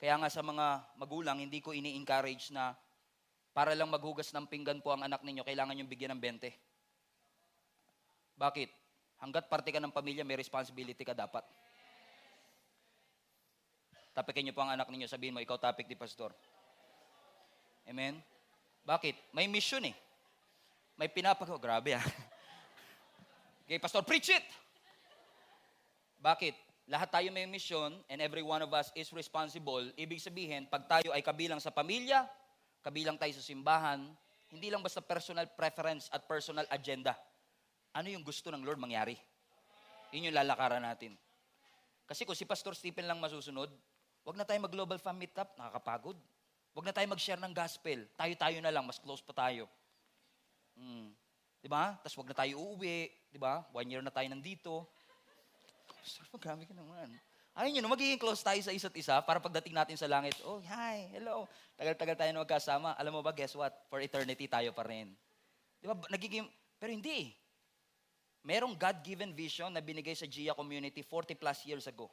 [0.00, 2.72] Kaya nga sa mga magulang, hindi ko ini-encourage na
[3.52, 6.48] para lang maghugas ng pinggan po ang anak ninyo, kailangan yung bigyan ng 20.
[8.40, 8.70] Bakit?
[9.20, 11.44] Hanggat parte ka ng pamilya, may responsibility ka dapat.
[14.16, 16.32] Tapikin niyo po ang anak ninyo, sabihin mo, ikaw tapik ni pastor.
[17.84, 18.16] Amen?
[18.88, 19.36] Bakit?
[19.36, 19.92] May mission eh.
[20.96, 21.60] May pinapagawa.
[21.60, 22.04] Grabe ah.
[23.70, 24.42] Okay, pastor, preach it!
[26.18, 26.69] Bakit?
[26.90, 29.86] Lahat tayo may mission and every one of us is responsible.
[29.94, 32.26] Ibig sabihin, pag tayo ay kabilang sa pamilya,
[32.82, 34.10] kabilang tayo sa simbahan,
[34.50, 37.14] hindi lang basta personal preference at personal agenda.
[37.94, 39.14] Ano yung gusto ng Lord mangyari?
[40.10, 41.14] Yun yung lalakaran natin.
[42.10, 43.70] Kasi kung si Pastor Stephen lang masusunod,
[44.26, 46.18] wag na tayo mag-global fan meetup, nakakapagod.
[46.74, 48.02] Wag na tayo mag-share ng gospel.
[48.18, 49.70] Tayo-tayo na lang, mas close pa tayo.
[50.74, 51.14] Mm.
[51.62, 51.94] Di ba?
[52.02, 53.30] Tapos wag na tayo uuwi.
[53.30, 53.62] Di ba?
[53.70, 54.90] One year na tayo nandito.
[56.00, 57.12] Pastor, magamit ka naman.
[57.60, 61.12] Ayun yun, magiging close tayo sa isa't isa para pagdating natin sa langit, oh, hi,
[61.12, 61.44] hello.
[61.76, 62.96] Tagal-tagal tayo na magkasama.
[62.96, 63.74] Alam mo ba, guess what?
[63.92, 65.12] For eternity tayo pa rin.
[65.76, 65.98] Di ba?
[66.08, 66.48] Nagiging,
[66.80, 67.36] pero hindi.
[68.40, 72.08] Merong God-given vision na binigay sa Gia community 40 plus years ago.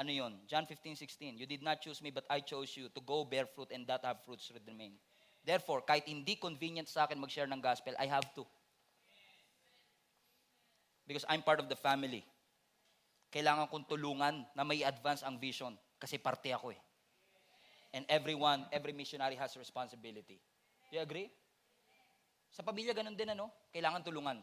[0.00, 0.32] Ano yon?
[0.48, 1.36] John 15, 16.
[1.36, 4.00] You did not choose me, but I chose you to go bear fruit and that
[4.08, 4.96] have fruits remain.
[5.44, 8.48] Therefore, kahit hindi convenient sa akin mag-share ng gospel, I have to.
[11.04, 12.24] Because I'm part of the family.
[13.34, 16.78] Kailangan kong tulungan na may advance ang vision kasi parte ako eh.
[17.90, 20.38] And everyone, every missionary has responsibility.
[20.86, 21.26] Do you agree?
[22.54, 23.50] Sa pamilya, ganun din ano?
[23.74, 24.38] Kailangan tulungan.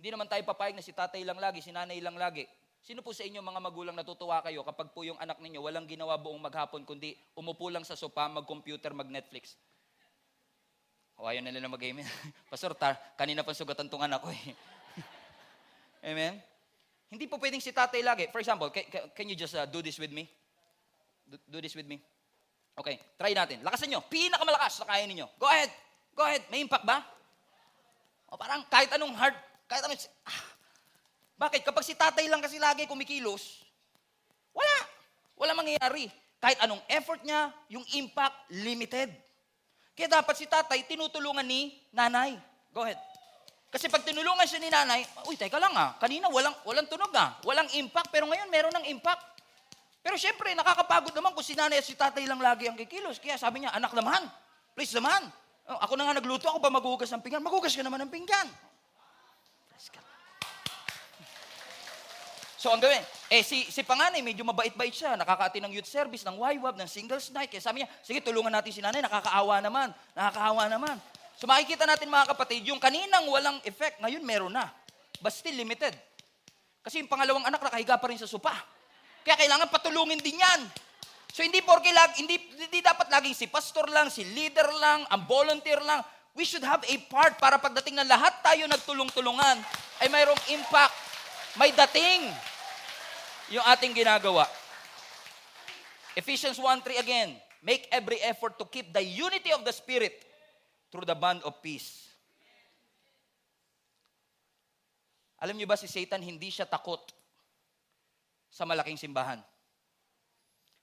[0.00, 2.48] Hindi naman tayo papayag na si tatay lang lagi, si nanay lang lagi.
[2.80, 6.16] Sino po sa inyo mga magulang natutuwa kayo kapag po yung anak ninyo walang ginawa
[6.16, 9.60] buong maghapon kundi umupo lang sa sopa, mag-computer, mag-Netflix?
[11.20, 12.00] O ayaw nila na mag-game.
[12.48, 14.56] Pastor, tar, kanina pa sugatan tong anak ko eh.
[16.08, 16.40] Amen?
[17.10, 18.30] Hindi po pwedeng si tatay lagi.
[18.30, 20.30] For example, can, can you just uh, do this with me?
[21.26, 21.98] Do, do this with me?
[22.78, 23.66] Okay, try natin.
[23.66, 24.00] Lakasan nyo.
[24.06, 25.26] Pinakamalakas na kaya ninyo.
[25.36, 25.70] Go ahead.
[26.14, 26.46] Go ahead.
[26.54, 27.02] May impact ba?
[28.30, 29.34] O parang kahit anong hard,
[29.66, 29.98] kahit anong...
[30.22, 30.42] Ah.
[31.34, 31.66] Bakit?
[31.66, 33.66] Kapag si tatay lang kasi lagi kumikilos,
[34.54, 34.78] wala.
[35.34, 36.06] Wala mangyayari.
[36.38, 39.10] Kahit anong effort niya, yung impact, limited.
[39.98, 42.38] Kaya dapat si tatay tinutulungan ni nanay.
[42.70, 42.96] Go ahead.
[43.70, 47.38] Kasi pag tinulungan siya ni nanay, uy, teka lang ah, kanina walang, walang tunog ah,
[47.46, 49.22] walang impact, pero ngayon meron ng impact.
[50.02, 53.22] Pero syempre, nakakapagod naman kung si nanay at si tatay lang lagi ang kikilos.
[53.22, 54.26] Kaya sabi niya, anak naman,
[54.74, 55.22] please naman.
[55.70, 57.46] Oh, ako na nga nagluto, ako ba maghugas ng pinggan?
[57.46, 58.48] Maghugas ka naman ng pinggan.
[62.60, 63.00] So ang gawin,
[63.32, 67.32] eh si, si panganay, medyo mabait-bait siya, nakakaati ng youth service, ng YWAB, ng singles
[67.32, 67.48] night.
[67.48, 71.00] Kaya sabi niya, sige tulungan natin si nanay, nakakaawa naman, nakakaawa naman.
[71.40, 74.68] So makikita natin mga kapatid, yung kaninang walang effect, ngayon meron na.
[75.24, 75.96] But still limited.
[76.84, 78.52] Kasi yung pangalawang anak nakahiga pa rin sa sopa.
[79.24, 80.60] Kaya kailangan patulungin din yan.
[81.32, 85.24] So hindi porke lag, hindi, hindi dapat laging si pastor lang, si leader lang, ang
[85.24, 86.04] volunteer lang.
[86.36, 89.56] We should have a part para pagdating na lahat tayo nagtulong-tulungan
[90.04, 90.92] ay mayroong impact,
[91.56, 92.28] may dating
[93.48, 94.44] yung ating ginagawa.
[96.20, 97.32] Ephesians 1.3 again,
[97.64, 100.29] make every effort to keep the unity of the Spirit
[100.90, 102.10] through the bond of peace.
[105.40, 107.00] Alam niyo ba si Satan hindi siya takot
[108.52, 109.40] sa malaking simbahan.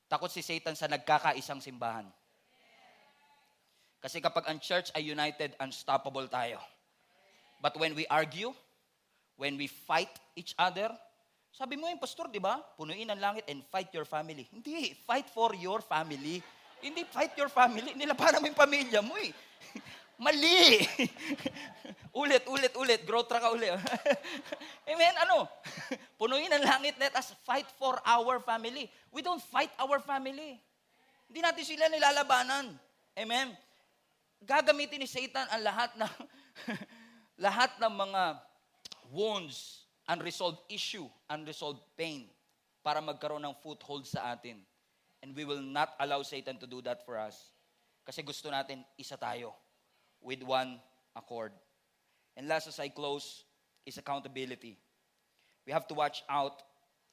[0.08, 2.08] Takot si Satan sa nagkakaisang simbahan.
[4.02, 6.58] Kasi kapag ang church ay united, unstoppable tayo.
[7.60, 8.56] But when we argue,
[9.36, 10.90] when we fight each other,
[11.52, 12.62] sabi mo yung pastor, di ba?
[12.78, 14.46] Punuin ang langit and fight your family.
[14.54, 16.40] Hindi, fight for your family.
[16.82, 17.94] Hindi fight your family.
[17.98, 19.34] Nilapanan mo yung pamilya mo eh.
[20.24, 20.82] Mali!
[22.22, 23.02] ulit, ulit, ulit.
[23.06, 23.74] Growth track ka ulit.
[24.92, 25.14] Amen?
[25.26, 25.50] Ano?
[26.18, 26.98] Punuin ang langit.
[26.98, 28.90] Let us fight for our family.
[29.10, 30.58] We don't fight our family.
[31.30, 32.74] Hindi natin sila nilalabanan.
[33.18, 33.54] Amen?
[34.42, 36.14] Gagamitin ni Satan ang lahat ng
[37.38, 38.24] lahat ng mga
[39.14, 42.30] wounds, unresolved issue, unresolved pain
[42.82, 44.62] para magkaroon ng foothold sa atin.
[45.28, 47.52] And we will not allow Satan to do that for us.
[48.08, 49.52] Kasi gusto natin isa tayo
[50.24, 50.80] with one
[51.12, 51.52] accord.
[52.40, 53.44] And last as I close
[53.84, 54.80] is accountability.
[55.68, 56.64] We have to watch out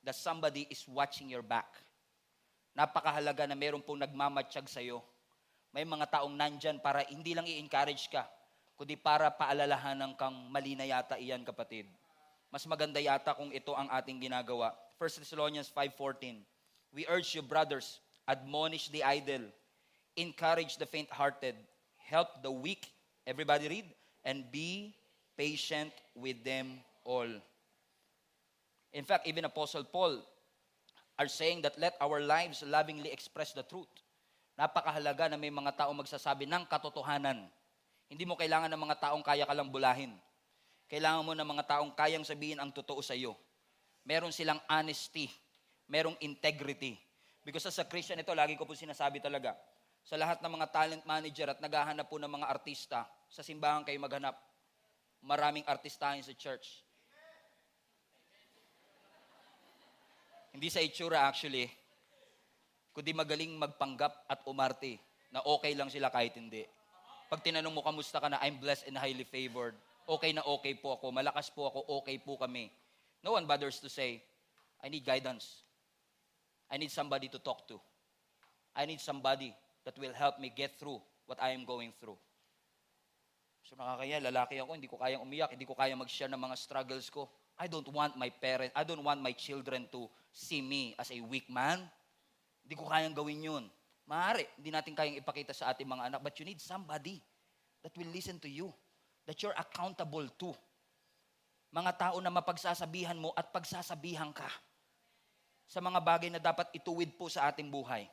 [0.06, 1.66] that somebody is watching your back.
[2.78, 5.02] Napakahalaga na meron pong nagmamatsyag sa'yo.
[5.74, 8.30] May mga taong nandyan para hindi lang i-encourage ka,
[8.78, 11.90] kundi para paalalahanan kang mali na yata iyan kapatid.
[12.46, 14.70] Mas maganda yata kung ito ang ating ginagawa.
[15.02, 16.46] 1 Thessalonians 5.14
[16.94, 17.98] We urge you, brothers,
[18.28, 19.44] admonish the idle,
[20.16, 21.54] encourage the faint-hearted,
[21.96, 22.92] help the weak,
[23.26, 23.88] everybody read,
[24.24, 24.94] and be
[25.36, 27.28] patient with them all.
[28.94, 30.22] In fact, even Apostle Paul
[31.18, 33.90] are saying that let our lives lovingly express the truth.
[34.54, 37.42] Napakahalaga na may mga tao magsasabi ng katotohanan.
[38.06, 40.14] Hindi mo kailangan ng mga taong kaya ka lang bulahin.
[40.86, 43.34] Kailangan mo ng mga taong kayang sabihin ang totoo sa iyo.
[44.06, 45.26] Meron silang honesty.
[45.90, 46.94] Merong integrity.
[47.44, 49.52] Because as a Christian, ito lagi ko po sinasabi talaga.
[50.00, 54.00] Sa lahat ng mga talent manager at naghahanap po ng mga artista, sa simbahan kayo
[54.00, 54.32] maghanap.
[55.20, 56.84] Maraming artistahin sa church.
[60.56, 61.68] Hindi sa itsura actually,
[62.94, 65.02] kundi magaling magpanggap at umarte
[65.34, 66.62] na okay lang sila kahit hindi.
[67.26, 69.74] Pag tinanong mo, kamusta ka na, I'm blessed and highly favored.
[70.06, 72.70] Okay na okay po ako, malakas po ako, okay po kami.
[73.24, 74.22] No one bothers to say,
[74.78, 75.63] I need guidance.
[76.74, 77.78] I need somebody to talk to.
[78.74, 79.54] I need somebody
[79.86, 80.98] that will help me get through
[81.30, 82.18] what I am going through.
[83.62, 87.06] So nakakaya, lalaki ako, hindi ko kayang umiyak, hindi ko kayang mag-share ng mga struggles
[87.14, 87.30] ko.
[87.54, 91.22] I don't want my parents, I don't want my children to see me as a
[91.22, 91.78] weak man.
[92.66, 93.64] Hindi ko kayang gawin yun.
[94.10, 97.22] Maaari, hindi natin kayang ipakita sa ating mga anak, but you need somebody
[97.86, 98.74] that will listen to you,
[99.30, 100.50] that you're accountable to.
[101.70, 104.50] Mga tao na mapagsasabihan mo at pagsasabihan ka
[105.64, 108.08] sa mga bagay na dapat ituwid po sa ating buhay.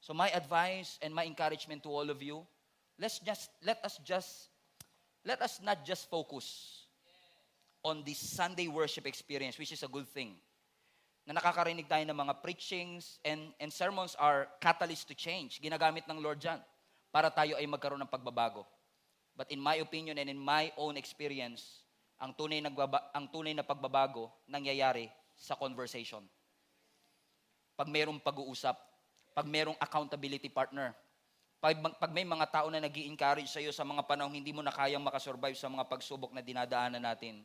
[0.00, 2.44] So my advice and my encouragement to all of you,
[2.96, 4.48] let's just let us just
[5.24, 6.80] let us not just focus
[7.84, 10.36] on the Sunday worship experience, which is a good thing.
[11.28, 15.60] Na nakakarinig tayo ng mga preachings and, and sermons are catalyst to change.
[15.60, 16.60] Ginagamit ng Lord dyan
[17.12, 18.64] para tayo ay magkaroon ng pagbabago.
[19.36, 21.84] But in my opinion and in my own experience,
[22.20, 26.20] ang tunay, nagbaba, ang tunay na pagbabago nangyayari sa conversation.
[27.80, 28.76] Pag mayroong pag-uusap,
[29.32, 30.92] pag mayroong accountability partner,
[31.64, 34.60] pag, pag may mga tao na nag encourage sa iyo sa mga panahong hindi mo
[34.60, 37.40] na kayang makasurvive sa mga pagsubok na dinadaanan natin.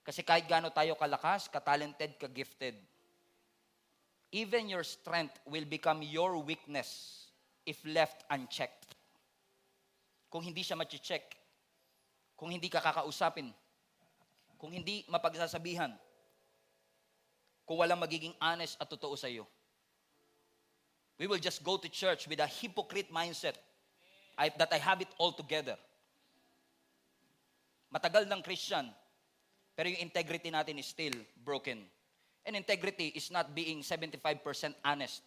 [0.00, 2.80] Kasi kahit gaano tayo kalakas, ka-talented, ka-gifted,
[4.32, 7.20] even your strength will become your weakness
[7.68, 8.88] if left unchecked.
[10.32, 11.28] Kung hindi siya machi-check,
[12.40, 13.52] kung hindi ka kakausapin,
[14.56, 15.92] kung hindi mapagsasabihan,
[17.68, 19.44] kung walang magiging honest at totoo sa iyo.
[21.18, 23.54] We will just go to church with a hypocrite mindset
[24.36, 25.76] I, that I have it all together.
[27.94, 28.90] Matagal ng Christian,
[29.78, 31.86] pero yung integrity natin is still broken.
[32.44, 34.42] And integrity is not being 75%
[34.84, 35.22] honest.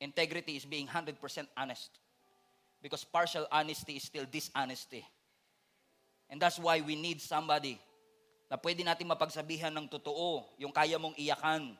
[0.00, 1.20] Integrity is being 100%
[1.56, 1.90] honest.
[2.80, 5.04] Because partial honesty is still dishonesty.
[6.32, 7.78] And that's why we need somebody
[8.52, 11.72] na pwede natin mapagsabihan ng totoo, yung kaya mong iyakan,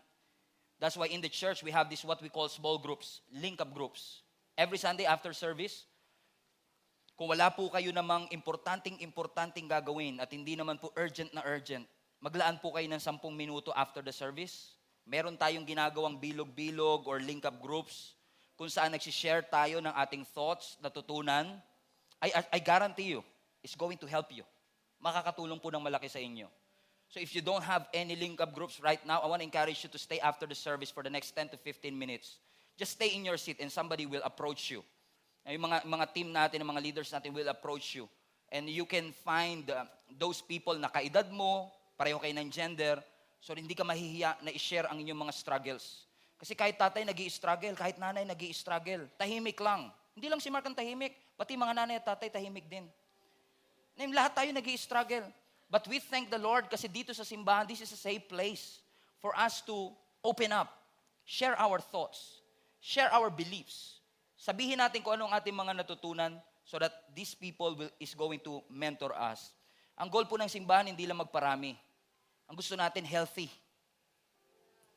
[0.83, 4.27] That's why in the church, we have this what we call small groups, link-up groups.
[4.59, 5.87] Every Sunday after service,
[7.15, 11.87] kung wala po kayo namang importanting-importanting gagawin at hindi naman po urgent na urgent,
[12.19, 14.75] maglaan po kayo ng 10 minuto after the service.
[15.07, 18.19] Meron tayong ginagawang bilog-bilog or link-up groups
[18.59, 21.63] kung saan nagsishare tayo ng ating thoughts, natutunan.
[22.19, 23.23] I, I, I guarantee you,
[23.63, 24.43] it's going to help you.
[24.99, 26.51] Makakatulong po ng malaki sa inyo.
[27.13, 29.93] So if you don't have any link-up groups right now, I want to encourage you
[29.93, 32.41] to stay after the service for the next 10 to 15 minutes.
[32.81, 34.81] Just stay in your seat and somebody will approach you.
[35.45, 38.09] Yung mga, mga team natin, mga leaders natin will approach you.
[38.49, 39.85] And you can find uh,
[40.17, 41.69] those people na kaedad mo,
[42.01, 42.97] pareho kayo ng gender,
[43.45, 46.09] so hindi ka mahihiya na i-share ang inyong mga struggles.
[46.41, 49.93] Kasi kahit tatay nag struggle kahit nanay nag struggle tahimik lang.
[50.17, 52.89] Hindi lang si Mark ang tahimik, pati mga nanay at tatay tahimik din.
[54.17, 55.29] Lahat tayo nag struggle
[55.73, 58.85] But we thank the Lord kasi dito sa simbahan, this is a safe place
[59.25, 60.69] for us to open up,
[61.25, 62.45] share our thoughts,
[62.77, 64.05] share our beliefs.
[64.37, 68.61] Sabihin natin kung anong ating mga natutunan so that these people will, is going to
[68.69, 69.57] mentor us.
[69.97, 71.73] Ang goal po ng simbahan, hindi lang magparami.
[72.53, 73.49] Ang gusto natin, healthy.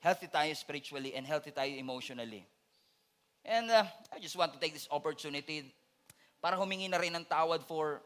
[0.04, 2.44] Healthy tayo spiritually and healthy tayo emotionally.
[3.48, 5.72] And uh, I just want to take this opportunity
[6.44, 8.04] para humingi na rin ng tawad for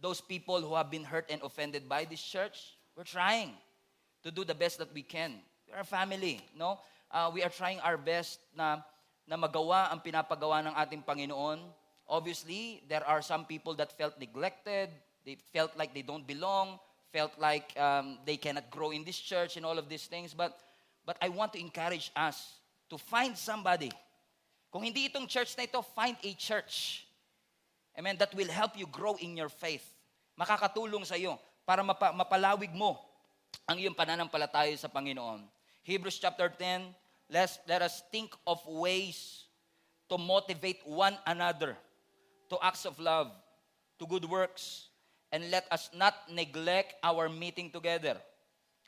[0.00, 2.76] those people who have been hurt and offended by this church.
[2.96, 3.52] We're trying
[4.22, 5.34] to do the best that we can.
[5.68, 6.80] We're a family, no?
[7.10, 8.80] Uh, we are trying our best na,
[9.26, 11.60] na magawa ang pinapagawa ng ating Panginoon.
[12.08, 14.90] Obviously, there are some people that felt neglected,
[15.24, 16.78] they felt like they don't belong,
[17.12, 20.34] felt like um, they cannot grow in this church and all of these things.
[20.34, 20.58] But,
[21.04, 22.58] but I want to encourage us
[22.90, 23.90] to find somebody.
[24.70, 27.06] Kung hindi itong church na ito, find a church
[27.98, 29.84] Amen, that will help you grow in your faith.
[30.38, 31.36] Makakatulong sa iyo
[31.66, 32.98] para mapa, mapalawig mo
[33.66, 35.44] ang iyong pananampalataya sa Panginoon.
[35.82, 36.94] Hebrews chapter 10,
[37.28, 39.46] let's, let us think of ways
[40.08, 41.76] to motivate one another
[42.50, 43.30] to acts of love,
[43.98, 44.90] to good works,
[45.30, 48.18] and let us not neglect our meeting together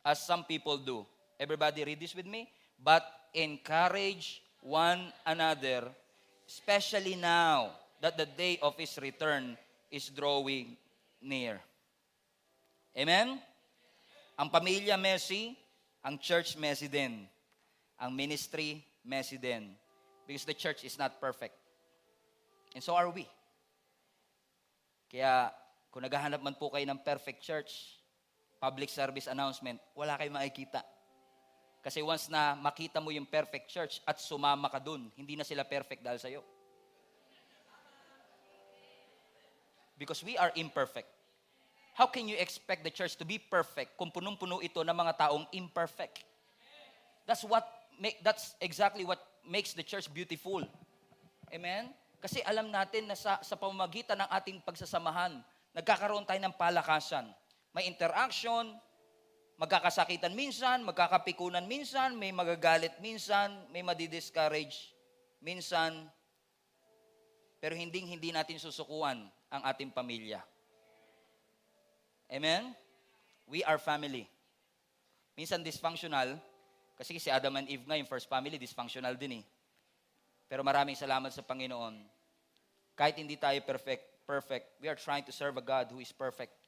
[0.05, 1.07] as some people do.
[1.39, 2.51] Everybody read this with me.
[2.83, 5.87] But encourage one another,
[6.47, 7.71] especially now
[8.03, 9.55] that the day of His return
[9.87, 10.75] is drawing
[11.23, 11.63] near.
[12.99, 13.39] Amen?
[14.35, 15.55] Ang pamilya messy,
[16.03, 17.25] ang church messy din.
[18.03, 19.71] Ang ministry messy din.
[20.27, 21.55] Because the church is not perfect.
[22.75, 23.31] And so are we.
[25.07, 25.55] Kaya
[25.95, 28.03] kung naghahanap man po kayo ng perfect church,
[28.59, 30.83] public service announcement, wala kayong makikita.
[31.83, 35.63] Kasi once na makita mo yung perfect church at sumama ka dun, hindi na sila
[35.63, 36.43] perfect dahil sa'yo.
[40.03, 41.07] Because we are imperfect.
[41.95, 45.47] How can you expect the church to be perfect kung punong-puno ito ng mga taong
[45.55, 46.27] imperfect?
[47.23, 47.63] That's what
[48.03, 50.67] make, that's exactly what makes the church beautiful.
[51.55, 51.95] Amen?
[52.19, 55.39] Kasi alam natin na sa, sa pamamagitan ng ating pagsasamahan,
[55.71, 57.31] nagkakaroon tayo ng palakasan.
[57.71, 58.75] May interaction,
[59.63, 64.91] Magkakasakitan minsan, magkakapikunan minsan, may magagalit minsan, may madidiscourage
[65.39, 66.11] minsan,
[67.63, 70.43] pero hindi hindi natin susukuan ang ating pamilya.
[72.27, 72.75] Amen?
[73.47, 74.27] We are family.
[75.39, 76.43] Minsan dysfunctional,
[76.99, 79.45] kasi si Adam and Eve nga, yung first family, dysfunctional din eh.
[80.51, 82.03] Pero maraming salamat sa Panginoon.
[82.99, 86.59] Kahit hindi tayo perfect, perfect, we are trying to serve a God who is perfect.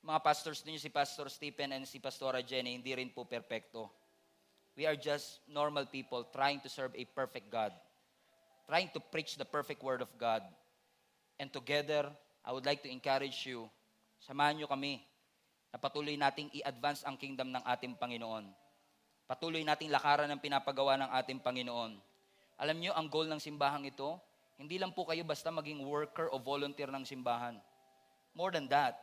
[0.00, 3.92] Mga pastors ninyo, si Pastor Stephen and si Pastora Jenny, hindi rin po perfecto.
[4.72, 7.76] We are just normal people trying to serve a perfect God.
[8.66, 10.42] Trying to preach the perfect word of God.
[11.38, 12.10] And together,
[12.42, 13.70] I would like to encourage you,
[14.22, 15.02] samahan nyo kami
[15.70, 18.50] na patuloy nating i-advance ang kingdom ng ating Panginoon.
[19.26, 21.98] Patuloy nating lakaran ang pinapagawa ng ating Panginoon.
[22.56, 24.18] Alam nyo, ang goal ng simbahang ito,
[24.56, 27.60] hindi lang po kayo basta maging worker o volunteer ng simbahan.
[28.32, 28.96] More than that,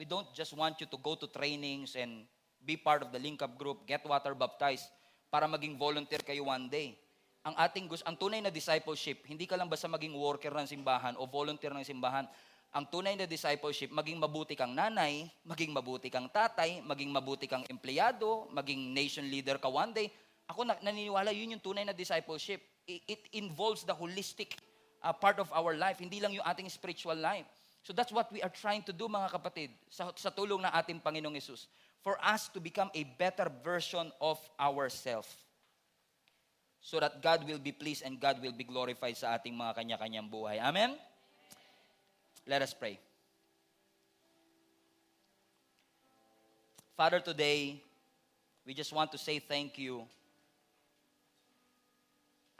[0.00, 2.24] we don't just want you to go to trainings and
[2.64, 4.88] be part of the link up group, get water baptized,
[5.28, 6.96] para maging volunteer kayo one day.
[7.44, 11.12] Ang ating gusto, ang tunay na discipleship, hindi ka lang basta maging worker ng simbahan
[11.20, 12.24] o volunteer ng simbahan.
[12.72, 17.60] Ang tunay na discipleship, maging mabuti kang nanay, maging mabuti kang tatay, maging mabuti kang
[17.68, 20.08] empleyado, maging nation leader ka one day.
[20.48, 22.64] Ako na, naniniwala, yun yung tunay na discipleship.
[22.88, 24.56] It involves the holistic
[25.04, 27.44] uh, part of our life, hindi lang yung ating spiritual life.
[27.84, 31.04] So that's what we are trying to do mga kapatid sa, sa tulong ng ating
[31.04, 31.68] Panginoong Yesus
[32.00, 35.43] for us to become a better version of ourselves
[36.84, 40.28] so that God will be pleased and God will be glorified sa ating mga kanya-kanyang
[40.28, 40.60] buhay.
[40.60, 41.00] Amen?
[42.44, 43.00] Let us pray.
[46.92, 47.80] Father, today,
[48.68, 50.04] we just want to say thank you.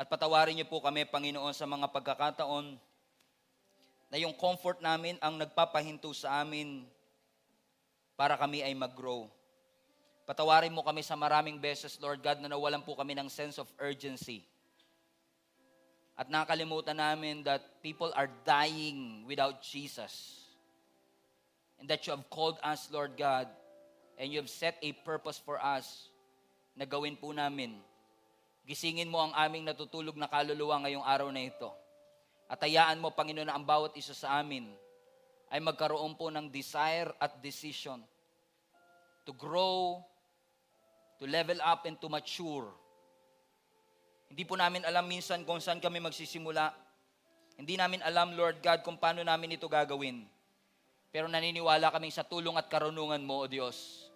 [0.00, 2.80] At patawarin niyo po kami, Panginoon, sa mga pagkakataon
[4.08, 6.88] na yung comfort namin ang nagpapahinto sa amin
[8.16, 9.28] para kami ay mag-grow.
[10.24, 13.68] Patawarin mo kami sa maraming beses, Lord God, na nawalan po kami ng sense of
[13.76, 14.40] urgency.
[16.16, 20.40] At nakalimutan namin that people are dying without Jesus.
[21.76, 23.52] And that you have called us, Lord God,
[24.16, 26.08] and you have set a purpose for us
[26.72, 27.76] na gawin po namin.
[28.64, 31.68] Gisingin mo ang aming natutulog na kaluluwa ngayong araw na ito.
[32.48, 34.72] At hayaan mo, Panginoon, na ang bawat isa sa amin
[35.52, 38.00] ay magkaroon po ng desire at decision
[39.24, 40.00] to grow,
[41.18, 42.68] to level up, and to mature.
[44.30, 46.74] Hindi po namin alam minsan kung saan kami magsisimula.
[47.54, 50.26] Hindi namin alam, Lord God, kung paano namin ito gagawin.
[51.14, 54.10] Pero naniniwala kami sa tulong at karunungan mo, O Diyos.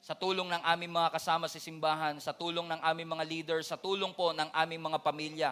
[0.00, 3.76] Sa tulong ng aming mga kasama sa simbahan, sa tulong ng aming mga leaders, sa
[3.76, 5.50] tulong po ng aming mga pamilya.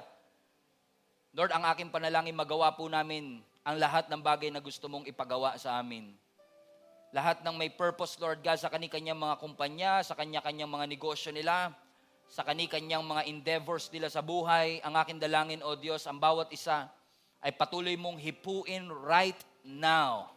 [1.35, 5.59] Lord, ang aking panalangin, magawa po namin ang lahat ng bagay na gusto mong ipagawa
[5.61, 6.15] sa amin.
[7.15, 11.71] Lahat ng may purpose, Lord God, sa kani-kanyang mga kumpanya, sa kanya-kanyang mga negosyo nila,
[12.27, 16.91] sa kani-kanyang mga endeavors nila sa buhay, ang aking dalangin, O Diyos, ang bawat isa
[17.39, 20.35] ay patuloy mong hipuin right now.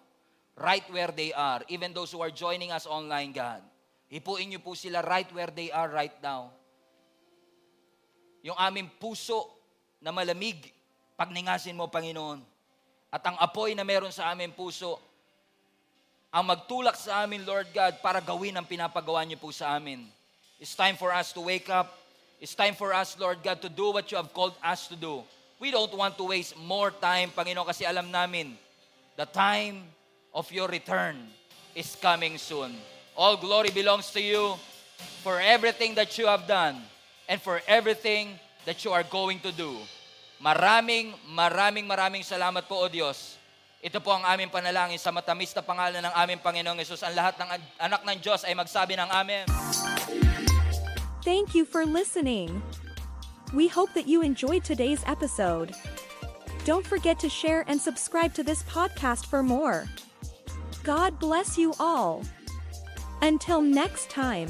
[0.54, 1.66] Right where they are.
[1.66, 3.66] Even those who are joining us online, God.
[4.14, 6.54] Hipuin niyo po sila right where they are right now.
[8.46, 9.50] Yung aming puso
[9.98, 10.70] na malamig,
[11.18, 12.38] pagningasin mo, Panginoon.
[13.10, 15.07] At ang apoy na meron sa aming puso,
[16.38, 20.06] ang magtulak sa amin, Lord God, para gawin ang pinapagawa niyo po sa amin.
[20.62, 21.98] It's time for us to wake up.
[22.38, 25.26] It's time for us, Lord God, to do what you have called us to do.
[25.58, 28.54] We don't want to waste more time, Panginoon, kasi alam namin,
[29.18, 29.82] the time
[30.30, 31.18] of your return
[31.74, 32.78] is coming soon.
[33.18, 34.62] All glory belongs to you
[35.26, 36.78] for everything that you have done
[37.26, 38.38] and for everything
[38.70, 39.74] that you are going to do.
[40.38, 43.42] Maraming, maraming, maraming salamat po, O Diyos.
[43.78, 47.06] Ito po ang aming panalangin sa matamis na pangalan ng aming Panginoong Yesus.
[47.06, 49.46] Ang lahat ng anak ng Diyos ay magsabi ng Amen.
[51.22, 52.64] Thank you for listening.
[53.54, 55.78] We hope that you enjoyed today's episode.
[56.66, 59.86] Don't forget to share and subscribe to this podcast for more.
[60.84, 62.26] God bless you all.
[63.22, 64.50] Until next time.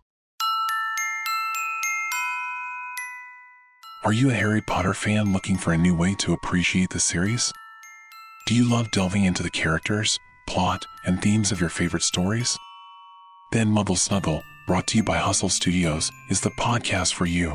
[4.03, 7.53] Are you a Harry Potter fan looking for a new way to appreciate the series?
[8.47, 12.57] Do you love delving into the characters, plot, and themes of your favorite stories?
[13.51, 17.53] Then Muggle Snuggle, brought to you by Hustle Studios, is the podcast for you.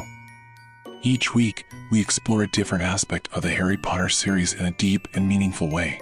[1.03, 5.09] Each week, we explore a different aspect of the Harry Potter series in a deep
[5.15, 6.01] and meaningful way.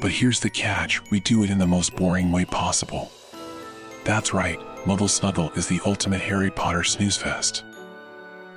[0.00, 3.12] But here's the catch we do it in the most boring way possible.
[4.04, 7.64] That's right, Muggle Snuggle is the ultimate Harry Potter snooze fest.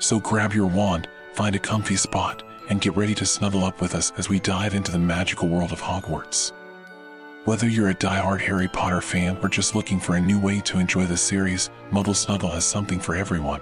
[0.06, 3.95] So grab your wand, find a comfy spot, and get ready to snuggle up with
[3.95, 6.51] us as we dive into the magical world of Hogwarts.
[7.45, 10.78] Whether you're a die-hard Harry Potter fan or just looking for a new way to
[10.78, 13.62] enjoy the series, Muggle Snuggle has something for everyone.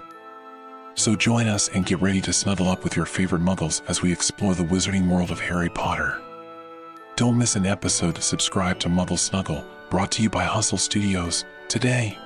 [0.95, 4.11] So join us and get ready to snuggle up with your favorite muggles as we
[4.11, 6.21] explore the wizarding world of Harry Potter.
[7.15, 8.21] Don't miss an episode.
[8.21, 12.17] Subscribe to Muggle Snuggle, brought to you by Hustle Studios, today.